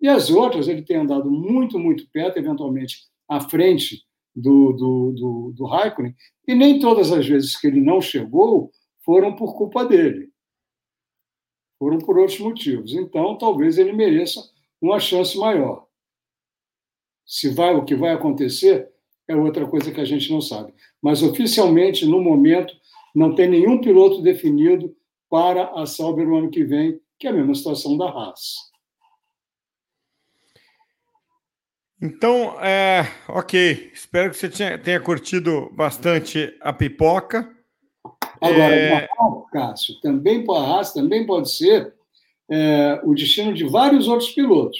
[0.00, 5.52] E as outras, ele tem andado muito, muito perto, eventualmente à frente do, do, do,
[5.56, 6.14] do Raikkonen,
[6.46, 8.70] e nem todas as vezes que ele não chegou
[9.04, 10.28] foram por culpa dele.
[11.78, 12.94] Foram por outros motivos.
[12.94, 14.40] Então, talvez ele mereça
[14.80, 15.86] uma chance maior.
[17.24, 18.90] Se vai o que vai acontecer
[19.28, 20.72] é outra coisa que a gente não sabe.
[21.02, 22.72] Mas oficialmente, no momento,
[23.14, 24.94] não tem nenhum piloto definido
[25.28, 28.54] para a Sauber no ano que vem, que é a mesma situação da Haas.
[32.00, 33.90] Então, é, ok.
[33.92, 37.50] Espero que você tenha, tenha curtido bastante a pipoca.
[38.40, 39.08] Agora, é...
[39.50, 41.94] Cássio, também para a Haas, também pode ser
[42.50, 44.78] é, o destino de vários outros pilotos.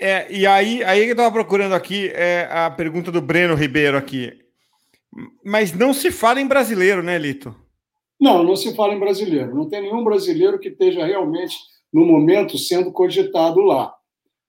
[0.00, 4.32] É, e aí, aí eu estava procurando aqui é, a pergunta do Breno Ribeiro aqui.
[5.44, 7.54] Mas não se fala em brasileiro, né, Lito?
[8.18, 9.54] Não, não se fala em brasileiro.
[9.54, 11.56] Não tem nenhum brasileiro que esteja realmente,
[11.92, 13.94] no momento, sendo cogitado lá.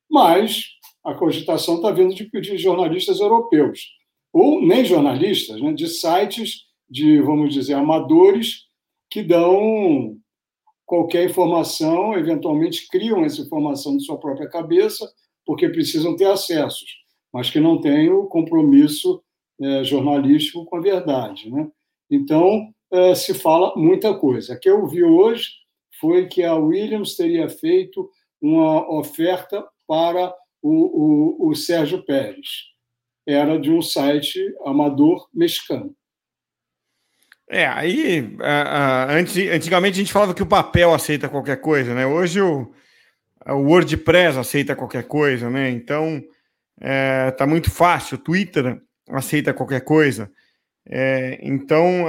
[0.09, 0.67] Mas
[1.03, 3.89] a cogitação está vindo de, de jornalistas europeus,
[4.31, 8.67] ou nem jornalistas, né, de sites de, vamos dizer, amadores
[9.09, 10.17] que dão
[10.85, 15.11] qualquer informação, eventualmente criam essa informação de sua própria cabeça,
[15.45, 16.89] porque precisam ter acessos,
[17.31, 19.23] mas que não têm o compromisso
[19.61, 21.49] é, jornalístico com a verdade.
[21.49, 21.67] Né?
[22.09, 24.53] Então, é, se fala muita coisa.
[24.53, 25.49] A que eu vi hoje
[25.99, 28.09] foi que a Williams teria feito
[28.41, 30.33] uma oferta para
[30.63, 32.71] o, o, o Sérgio Pérez.
[33.27, 35.95] Era de um site amador mexicano.
[37.49, 38.35] É, aí,
[39.53, 42.05] antigamente a gente falava que o papel aceita qualquer coisa, né?
[42.05, 42.73] Hoje o,
[43.45, 45.69] o WordPress aceita qualquer coisa, né?
[45.69, 46.23] Então,
[46.81, 48.15] é, tá muito fácil.
[48.15, 50.31] O Twitter aceita qualquer coisa.
[50.85, 52.05] É, então,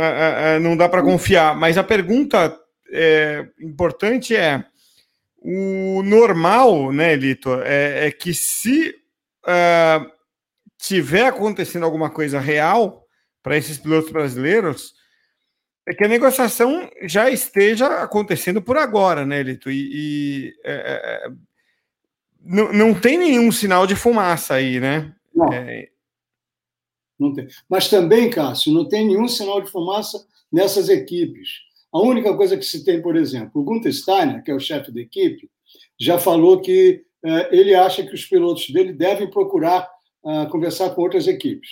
[0.62, 1.54] não dá para confiar.
[1.56, 2.56] Mas a pergunta
[2.90, 4.64] é, importante é:
[5.44, 8.94] o normal, né, Lito, é, é que se
[9.44, 10.10] uh,
[10.78, 13.06] tiver acontecendo alguma coisa real
[13.42, 14.94] para esses pilotos brasileiros,
[15.86, 19.70] é que a negociação já esteja acontecendo por agora, né, Lito?
[19.70, 21.30] E, e é, é, é
[22.40, 25.14] não, não tem nenhum sinal de fumaça aí, né?
[25.34, 25.52] Não.
[25.52, 25.88] É...
[27.18, 27.46] Não tem.
[27.68, 31.48] Mas também, Cássio, não tem nenhum sinal de fumaça nessas equipes.
[31.94, 34.90] A única coisa que se tem, por exemplo, o Gunther Steiner, que é o chefe
[34.90, 35.48] da equipe,
[35.98, 39.88] já falou que eh, ele acha que os pilotos dele devem procurar
[40.24, 41.68] ah, conversar com outras equipes.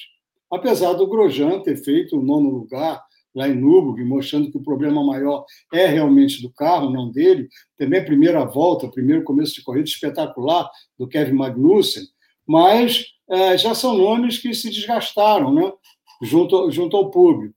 [0.48, 3.02] Apesar do Grosjean ter feito o nono lugar
[3.34, 7.48] lá em Nürburgring, mostrando que o problema maior é realmente do carro, não dele.
[7.76, 12.04] Também a primeira volta, primeiro começo de corrida espetacular do Kevin Magnussen,
[12.46, 15.72] mas eh, já são nomes que se desgastaram né,
[16.22, 17.56] junto, junto ao público.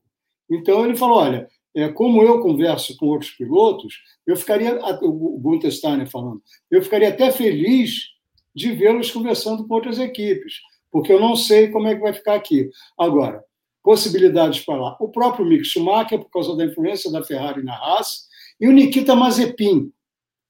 [0.50, 5.72] Então ele falou: olha, é, como eu converso com outros pilotos, eu ficaria, o Gunther
[5.72, 6.42] Steiner falando,
[6.72, 8.16] eu ficaria até feliz
[8.56, 12.36] de vê-los conversando com outras equipes, porque eu não sei como é que vai ficar
[12.36, 12.70] aqui.
[12.98, 13.44] Agora,
[13.84, 14.98] possibilidades para lá.
[15.00, 18.26] O próprio Mick Schumacher, por causa da influência da Ferrari na Haas,
[18.60, 19.92] e o Nikita Mazepin,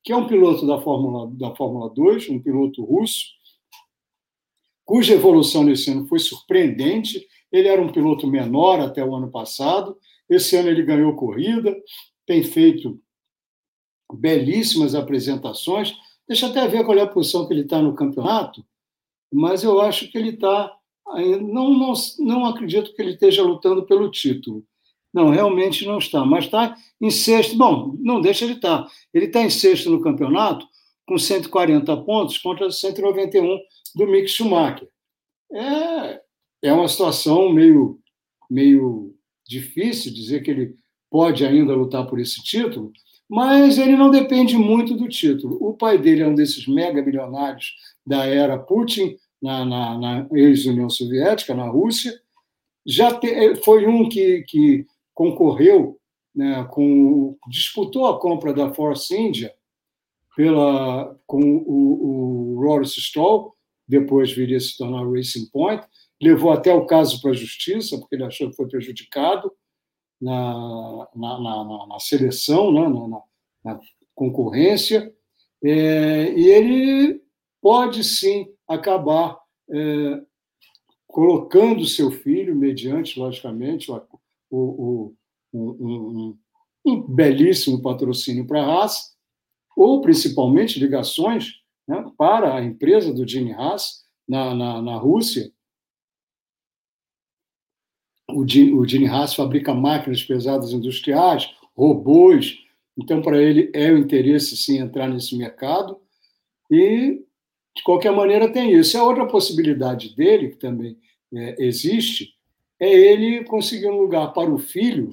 [0.03, 3.25] que é um piloto da Fórmula, da Fórmula 2, um piloto russo,
[4.85, 7.27] cuja evolução nesse ano foi surpreendente.
[7.51, 9.97] Ele era um piloto menor até o ano passado,
[10.29, 11.75] esse ano ele ganhou corrida,
[12.25, 12.99] tem feito
[14.13, 15.93] belíssimas apresentações.
[16.27, 18.65] Deixa até ver qual é a posição que ele está no campeonato,
[19.31, 20.75] mas eu acho que ele está.
[21.41, 24.65] Não, não, não acredito que ele esteja lutando pelo título.
[25.13, 26.25] Não, realmente não está.
[26.25, 27.55] Mas está em sexto.
[27.55, 28.83] Bom, não deixa ele estar.
[28.83, 28.91] Tá.
[29.13, 30.67] Ele está em sexto no campeonato,
[31.07, 33.59] com 140 pontos contra 191
[33.95, 34.89] do Mick Schumacher.
[35.53, 36.21] É,
[36.63, 37.99] é uma situação meio,
[38.49, 39.14] meio
[39.47, 40.75] difícil dizer que ele
[41.09, 42.91] pode ainda lutar por esse título,
[43.27, 45.57] mas ele não depende muito do título.
[45.61, 47.73] O pai dele é um desses mega milionários
[48.05, 52.13] da era Putin, na, na, na ex-União Soviética, na Rússia.
[52.85, 55.99] Já te, foi um que, que concorreu,
[56.35, 59.53] né, com, disputou a compra da Force India
[60.35, 63.55] pela, com o, o Rory Stoll,
[63.87, 65.83] depois viria a se tornar Racing Point,
[66.21, 69.51] levou até o caso para a justiça, porque ele achou que foi prejudicado
[70.21, 73.21] na, na, na, na seleção, né, na,
[73.63, 73.79] na
[74.13, 75.13] concorrência,
[75.63, 77.21] é, e ele
[77.61, 79.37] pode sim acabar
[79.69, 80.21] é,
[81.07, 84.01] colocando seu filho, mediante, logicamente, o,
[84.51, 85.15] o,
[85.53, 86.37] um, um,
[86.85, 89.15] um, belíssimo patrocínio para a Haas,
[89.75, 91.53] ou principalmente ligações
[91.87, 95.51] né, para a empresa do Gene Haas na, na, na Rússia.
[98.29, 102.57] O Gene Haas fabrica máquinas pesadas industriais, robôs,
[102.97, 105.99] então para ele é o interesse sim entrar nesse mercado.
[106.69, 107.23] E
[107.75, 108.97] de qualquer maneira tem isso.
[108.97, 110.97] A outra possibilidade dele que também
[111.33, 112.33] é, existe
[112.79, 115.11] é ele conseguir um lugar para o filho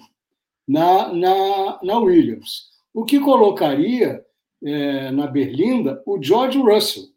[0.66, 4.24] na, na, na Williams, o que colocaria
[4.62, 7.08] é, na Berlinda o George Russell,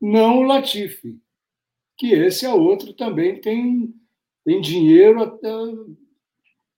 [0.00, 1.18] não o Latifi,
[1.96, 3.94] que esse é outro também tem,
[4.46, 5.50] tem dinheiro até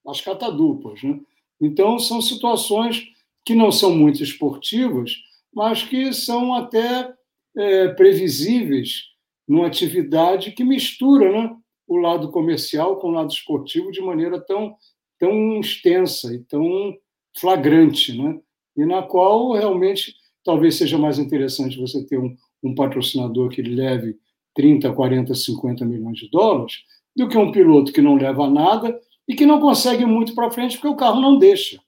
[0.06, 1.02] as catadupas.
[1.02, 1.20] Né?
[1.60, 3.06] Então, são situações
[3.44, 5.12] que não são muito esportivas,
[5.54, 7.12] mas que são até
[7.54, 9.02] é, previsíveis
[9.46, 14.74] numa atividade que mistura né, o lado comercial com o lado esportivo de maneira tão,
[15.18, 16.96] tão extensa e tão
[17.38, 18.40] flagrante, né?
[18.76, 24.16] e na qual realmente talvez seja mais interessante você ter um, um patrocinador que leve
[24.54, 26.78] 30, 40, 50 milhões de dólares
[27.18, 30.76] do que um piloto que não leva nada e que não consegue muito para frente
[30.76, 31.82] porque o carro não deixa.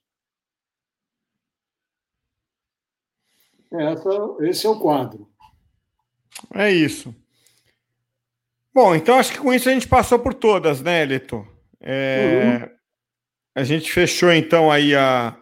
[3.71, 4.09] Essa,
[4.41, 5.31] esse é o quadro.
[6.53, 7.15] É isso.
[8.73, 11.47] Bom, então acho que com isso a gente passou por todas, né, Elito?
[11.79, 12.69] É, uhum.
[13.55, 15.37] A gente fechou então aí a,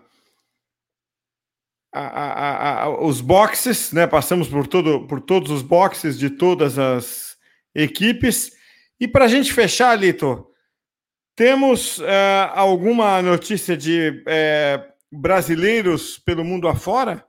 [1.91, 4.06] a, a, a, os boxes, né?
[4.06, 7.36] Passamos por, todo, por todos os boxes de todas as
[7.74, 8.59] equipes.
[8.99, 10.45] E para a gente fechar, Lito,
[11.35, 12.03] temos uh,
[12.53, 17.26] alguma notícia de uh, brasileiros pelo mundo afora?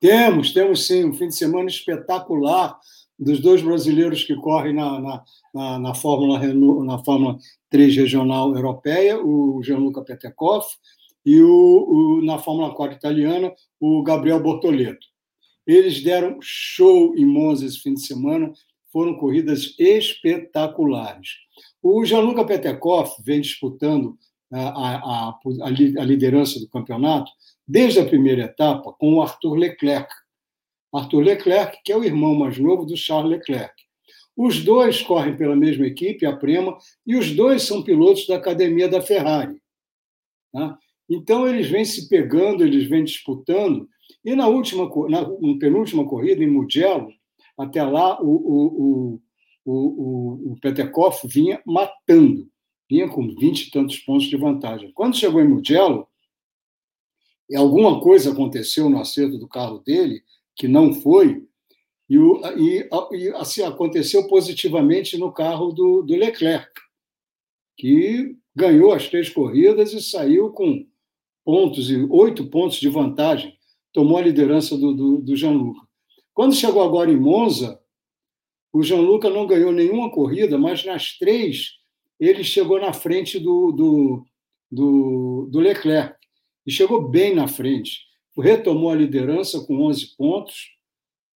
[0.00, 1.04] Temos, temos sim.
[1.04, 2.78] Um fim de semana espetacular
[3.18, 5.24] dos dois brasileiros que correm na, na,
[5.54, 6.40] na, na Fórmula,
[6.84, 7.38] na Fórmula
[7.70, 10.76] 3 regional europeia, o Gianluca Petekoff,
[11.24, 15.06] e o, o, na Fórmula 4 italiana, o Gabriel Bortoleto.
[15.66, 18.52] Eles deram show em Monza esse fim de semana,
[18.92, 21.30] foram corridas espetaculares.
[21.82, 24.16] O Gianluca Petekoff vem disputando
[24.52, 25.70] a, a, a, a
[26.04, 27.30] liderança do campeonato
[27.66, 30.12] desde a primeira etapa com o Arthur Leclerc,
[30.92, 33.72] Arthur Leclerc, que é o irmão mais novo do Charles Leclerc.
[34.36, 38.88] Os dois correm pela mesma equipe, a Prema, e os dois são pilotos da academia
[38.88, 39.60] da Ferrari.
[40.52, 40.78] Tá?
[41.08, 43.88] Então, eles vêm se pegando, eles vêm disputando,
[44.24, 47.12] e na última, na, na penúltima corrida, em Mugello,
[47.58, 49.20] até lá, o, o,
[49.64, 52.48] o, o, o Petekoff vinha matando,
[52.90, 54.92] vinha com 20 e tantos pontos de vantagem.
[54.92, 56.06] Quando chegou em Mugello,
[57.54, 60.22] alguma coisa aconteceu no acerto do carro dele,
[60.56, 61.46] que não foi,
[62.08, 66.70] e, e, e assim, aconteceu positivamente no carro do, do Leclerc,
[67.76, 70.86] que ganhou as três corridas e saiu com
[71.44, 73.56] pontos e oito pontos de vantagem,
[73.92, 75.78] tomou a liderança do, do, do Jean-Luc.
[76.34, 77.80] Quando chegou agora em Monza,
[78.72, 81.78] o Jean-Luc não ganhou nenhuma corrida, mas nas três
[82.18, 84.24] ele chegou na frente do, do,
[84.70, 86.16] do, do Leclerc
[86.66, 88.00] e chegou bem na frente.
[88.38, 90.70] Retomou a liderança com 11 pontos,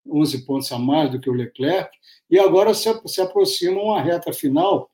[0.07, 1.89] 11 pontos a mais do que o Leclerc,
[2.29, 4.89] e agora se, se aproxima uma reta final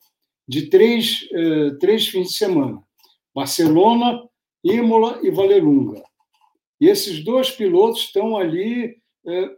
[0.48, 2.82] de três, eh, três fins de semana:
[3.36, 4.28] Barcelona,
[4.64, 6.02] Imola e Valelunga.
[6.80, 9.01] E esses dois pilotos estão ali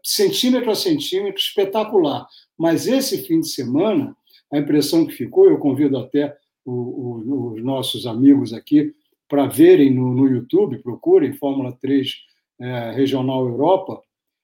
[0.03, 2.27] centímetro a centímetro, espetacular.
[2.57, 4.15] Mas esse fim de semana,
[4.51, 6.35] a impressão que ficou, eu convido até
[6.65, 8.93] os nossos amigos aqui
[9.27, 12.13] para verem no, YouTube, procurem Fórmula 3
[12.59, 14.01] eh, Regional Europa,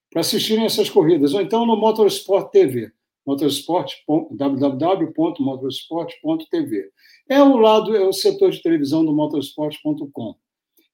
[0.09, 2.91] para assistirem essas corridas, ou então no Motorsport TV
[3.29, 3.93] motorsport,
[4.31, 6.89] www.motorsport.tv.
[7.29, 10.35] É o lado, é o setor de televisão do motorsport.com.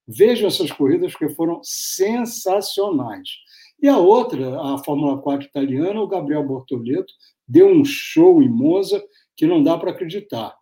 [0.07, 3.27] Vejam essas corridas porque foram sensacionais.
[3.81, 7.13] E a outra, a Fórmula 4 italiana, o Gabriel Bortoleto
[7.47, 9.03] deu um show em Monza
[9.35, 10.55] que não dá para acreditar.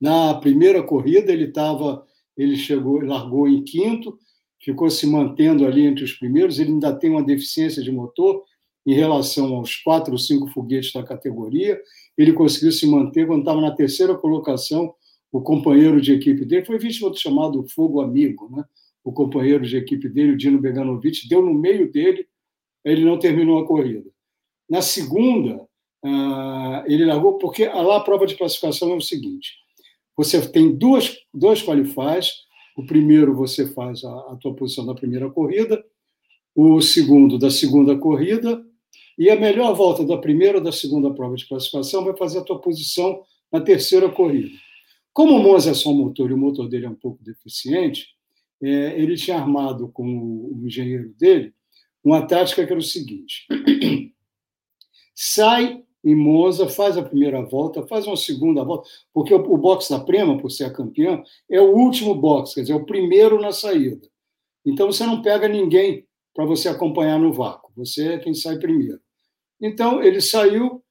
[0.00, 2.04] Na primeira corrida ele estava,
[2.36, 4.18] ele chegou, largou em quinto,
[4.60, 6.58] ficou se mantendo ali entre os primeiros.
[6.58, 8.42] Ele ainda tem uma deficiência de motor,
[8.86, 11.78] em relação aos quatro ou cinco foguetes da categoria.
[12.16, 14.94] Ele conseguiu se manter quando estava na terceira colocação.
[15.32, 18.64] O companheiro de equipe dele foi vítima do chamado fogo amigo, né?
[19.06, 22.26] O companheiro de equipe dele, o Dino Beganovic, deu no meio dele,
[22.84, 24.10] ele não terminou a corrida.
[24.68, 25.64] Na segunda,
[26.04, 29.52] ah, ele largou, porque lá a prova de classificação é o seguinte:
[30.16, 32.32] você tem duas, dois qualifies,
[32.76, 35.84] o primeiro você faz a, a tua posição da primeira corrida,
[36.52, 38.60] o segundo da segunda corrida,
[39.16, 42.44] e a melhor volta da primeira ou da segunda prova de classificação vai fazer a
[42.44, 43.22] tua posição
[43.52, 44.50] na terceira corrida.
[45.12, 48.15] Como o Monza é só um motor e o motor dele é um pouco deficiente,
[48.62, 51.54] é, ele tinha armado com o, o engenheiro dele
[52.02, 53.46] uma tática que era o seguinte:
[55.14, 59.90] sai em Monza, faz a primeira volta, faz uma segunda volta, porque o, o box
[59.90, 63.40] da Prema, por ser a campeã, é o último box, quer dizer, é o primeiro
[63.40, 64.08] na saída.
[64.64, 69.00] Então você não pega ninguém para você acompanhar no vácuo, você é quem sai primeiro.
[69.60, 70.82] Então, ele saiu,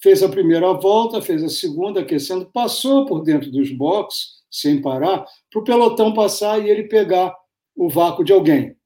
[0.00, 5.26] fez a primeira volta, fez a segunda, aquecendo, passou por dentro dos boxes, sem parar,
[5.50, 7.36] para o pelotão passar e ele pegar
[7.76, 8.76] o vácuo de alguém.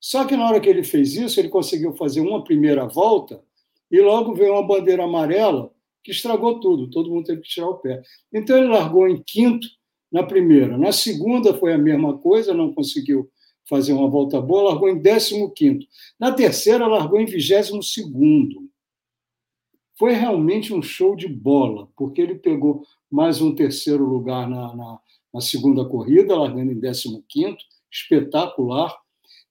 [0.00, 3.42] Só que na hora que ele fez isso, ele conseguiu fazer uma primeira volta
[3.90, 5.70] e logo veio uma bandeira amarela
[6.02, 8.02] que estragou tudo, todo mundo teve que tirar o pé.
[8.32, 9.66] Então ele largou em quinto
[10.12, 10.76] na primeira.
[10.76, 13.30] Na segunda foi a mesma coisa, não conseguiu
[13.68, 15.88] fazer uma volta boa, largou em 15.
[16.20, 17.70] Na terceira, largou em 22.
[19.98, 24.98] Foi realmente um show de bola, porque ele pegou mais um terceiro lugar na, na,
[25.32, 27.56] na segunda corrida, largando em 15,
[27.90, 28.94] espetacular.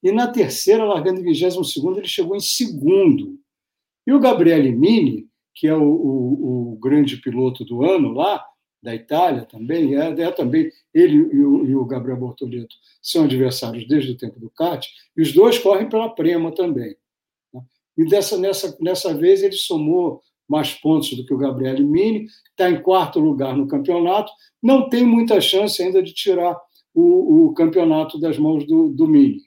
[0.01, 3.39] E na terceira, largando em 22, ele chegou em segundo.
[4.05, 8.45] E o Gabriele Mini, que é o, o, o grande piloto do ano lá,
[8.83, 13.87] da Itália também, é, é também ele e o, e o, Gabriel Bortoleto são adversários
[13.87, 16.93] desde o tempo do kart, e os dois correm pela Prema também.
[17.53, 17.61] Né?
[17.97, 22.69] E dessa, nessa, nessa vez ele somou mais pontos do que o Gabriel Mini, está
[22.69, 26.59] em quarto lugar no campeonato, não tem muita chance ainda de tirar
[26.93, 29.41] o, o campeonato das mãos do, do Mini,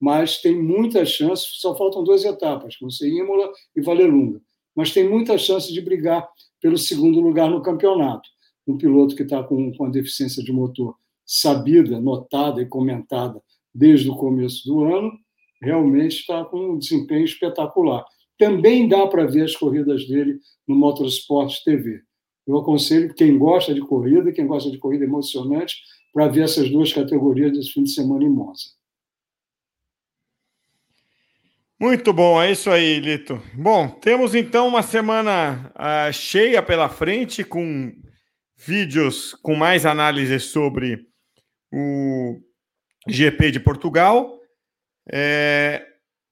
[0.00, 4.40] mas tem muita chance, só faltam duas etapas, ser Imola e Valelunga,
[4.74, 6.28] mas tem muita chance de brigar
[6.60, 8.28] pelo segundo lugar no campeonato.
[8.66, 13.40] Um piloto que está com, com a deficiência de motor sabida, notada e comentada
[13.74, 15.12] desde o começo do ano,
[15.60, 18.04] realmente está com um desempenho espetacular.
[18.38, 22.02] Também dá para ver as corridas dele no Motorsport TV.
[22.46, 25.76] Eu aconselho quem gosta de corrida, quem gosta de corrida emocionante,
[26.12, 28.76] para ver essas duas categorias desse fim de semana em Monza.
[31.78, 33.42] Muito bom, é isso aí, Lito.
[33.52, 37.92] Bom, temos então uma semana uh, cheia pela frente, com
[38.56, 41.06] vídeos com mais análises sobre
[41.70, 42.40] o
[43.06, 44.40] GP de Portugal.
[45.12, 45.86] É,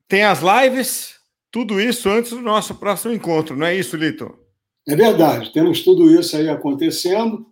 [0.08, 1.13] tem as lives,
[1.54, 4.36] tudo isso antes do nosso próximo encontro, não é isso, Lito?
[4.88, 7.46] É verdade, temos tudo isso aí acontecendo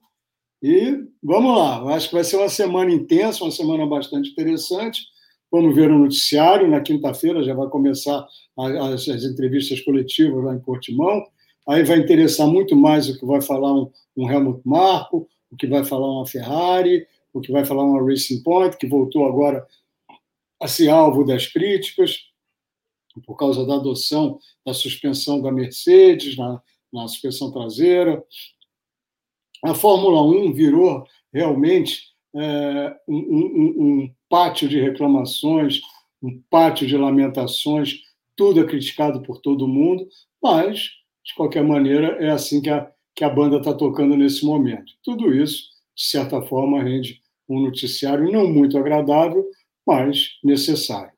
[0.60, 1.78] e vamos lá.
[1.78, 5.02] Eu acho que vai ser uma semana intensa, uma semana bastante interessante.
[5.52, 6.68] Vamos ver o noticiário.
[6.68, 8.26] Na quinta-feira já vai começar
[8.58, 11.22] as, as entrevistas coletivas lá em Portimão.
[11.68, 15.68] Aí vai interessar muito mais o que vai falar um, um Helmut Marko, o que
[15.68, 19.64] vai falar uma Ferrari, o que vai falar uma Racing Point, que voltou agora
[20.60, 22.31] a ser alvo das críticas
[23.20, 26.60] por causa da adoção da suspensão da Mercedes na,
[26.92, 28.22] na suspensão traseira.
[29.64, 35.80] A Fórmula 1 virou realmente é, um, um, um pátio de reclamações,
[36.22, 38.00] um pátio de lamentações,
[38.34, 40.08] tudo é criticado por todo mundo,
[40.42, 40.90] mas,
[41.24, 44.92] de qualquer maneira, é assim que a, que a banda está tocando nesse momento.
[45.02, 49.44] Tudo isso de certa forma, rende um noticiário não muito agradável,
[49.86, 51.12] mas necessário.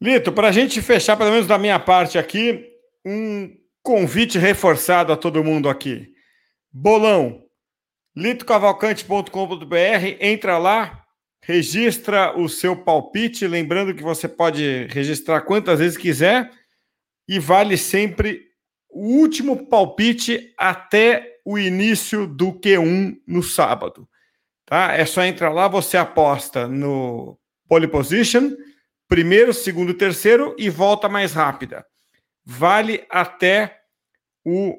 [0.00, 2.66] Lito, para a gente fechar, pelo menos da minha parte aqui,
[3.04, 6.12] um convite reforçado a todo mundo aqui.
[6.70, 7.44] Bolão,
[8.14, 11.02] litocavalcante.com.br, entra lá,
[11.42, 16.50] registra o seu palpite, lembrando que você pode registrar quantas vezes quiser
[17.28, 18.42] e vale sempre
[18.90, 24.08] o último palpite até o início do Q1 no sábado.
[24.66, 24.92] Tá?
[24.92, 28.50] É só entrar lá, você aposta no pole position,
[29.08, 31.84] primeiro, segundo, terceiro e volta mais rápida.
[32.44, 33.80] Vale até
[34.44, 34.76] o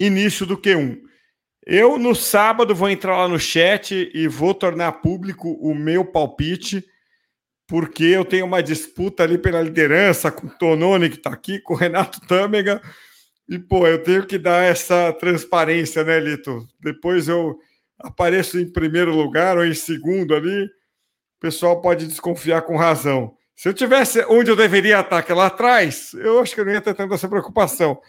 [0.00, 1.00] início do Q1.
[1.64, 6.84] Eu, no sábado, vou entrar lá no chat e vou tornar público o meu palpite,
[7.66, 11.74] porque eu tenho uma disputa ali pela liderança com o Tononi, que está aqui, com
[11.74, 12.80] o Renato Tâmega.
[13.48, 16.66] E, pô, eu tenho que dar essa transparência, né, Lito?
[16.80, 17.58] Depois eu
[17.98, 23.36] apareço em primeiro lugar ou em segundo ali, o pessoal pode desconfiar com razão.
[23.58, 26.64] Se eu tivesse onde eu deveria estar, que é lá atrás, eu acho que eu
[26.64, 28.00] não ia ter tanta essa preocupação.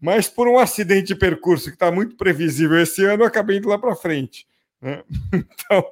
[0.00, 3.68] Mas por um acidente de percurso que está muito previsível esse ano, eu acabei indo
[3.68, 4.46] lá para frente.
[4.80, 5.04] Né?
[5.34, 5.90] Então,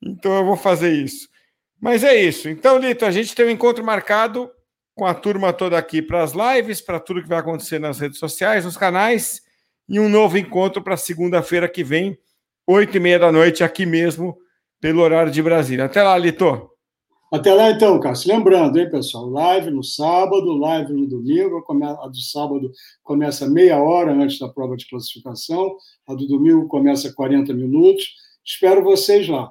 [0.00, 1.28] então eu vou fazer isso.
[1.78, 2.48] Mas é isso.
[2.48, 4.50] Então, Lito, a gente tem um encontro marcado
[4.94, 8.18] com a turma toda aqui para as lives, para tudo que vai acontecer nas redes
[8.18, 9.42] sociais, nos canais,
[9.86, 12.18] e um novo encontro para segunda-feira que vem,
[12.66, 14.38] oito e meia da noite, aqui mesmo,
[14.80, 15.84] pelo horário de Brasília.
[15.84, 16.71] Até lá, Lito.
[17.32, 18.30] Até lá, então, Cássio.
[18.30, 21.64] Lembrando, hein, pessoal, live no sábado, live no domingo.
[22.02, 22.70] A do sábado
[23.02, 25.74] começa meia hora antes da prova de classificação,
[26.06, 28.16] a do domingo começa 40 minutos.
[28.44, 29.50] Espero vocês lá.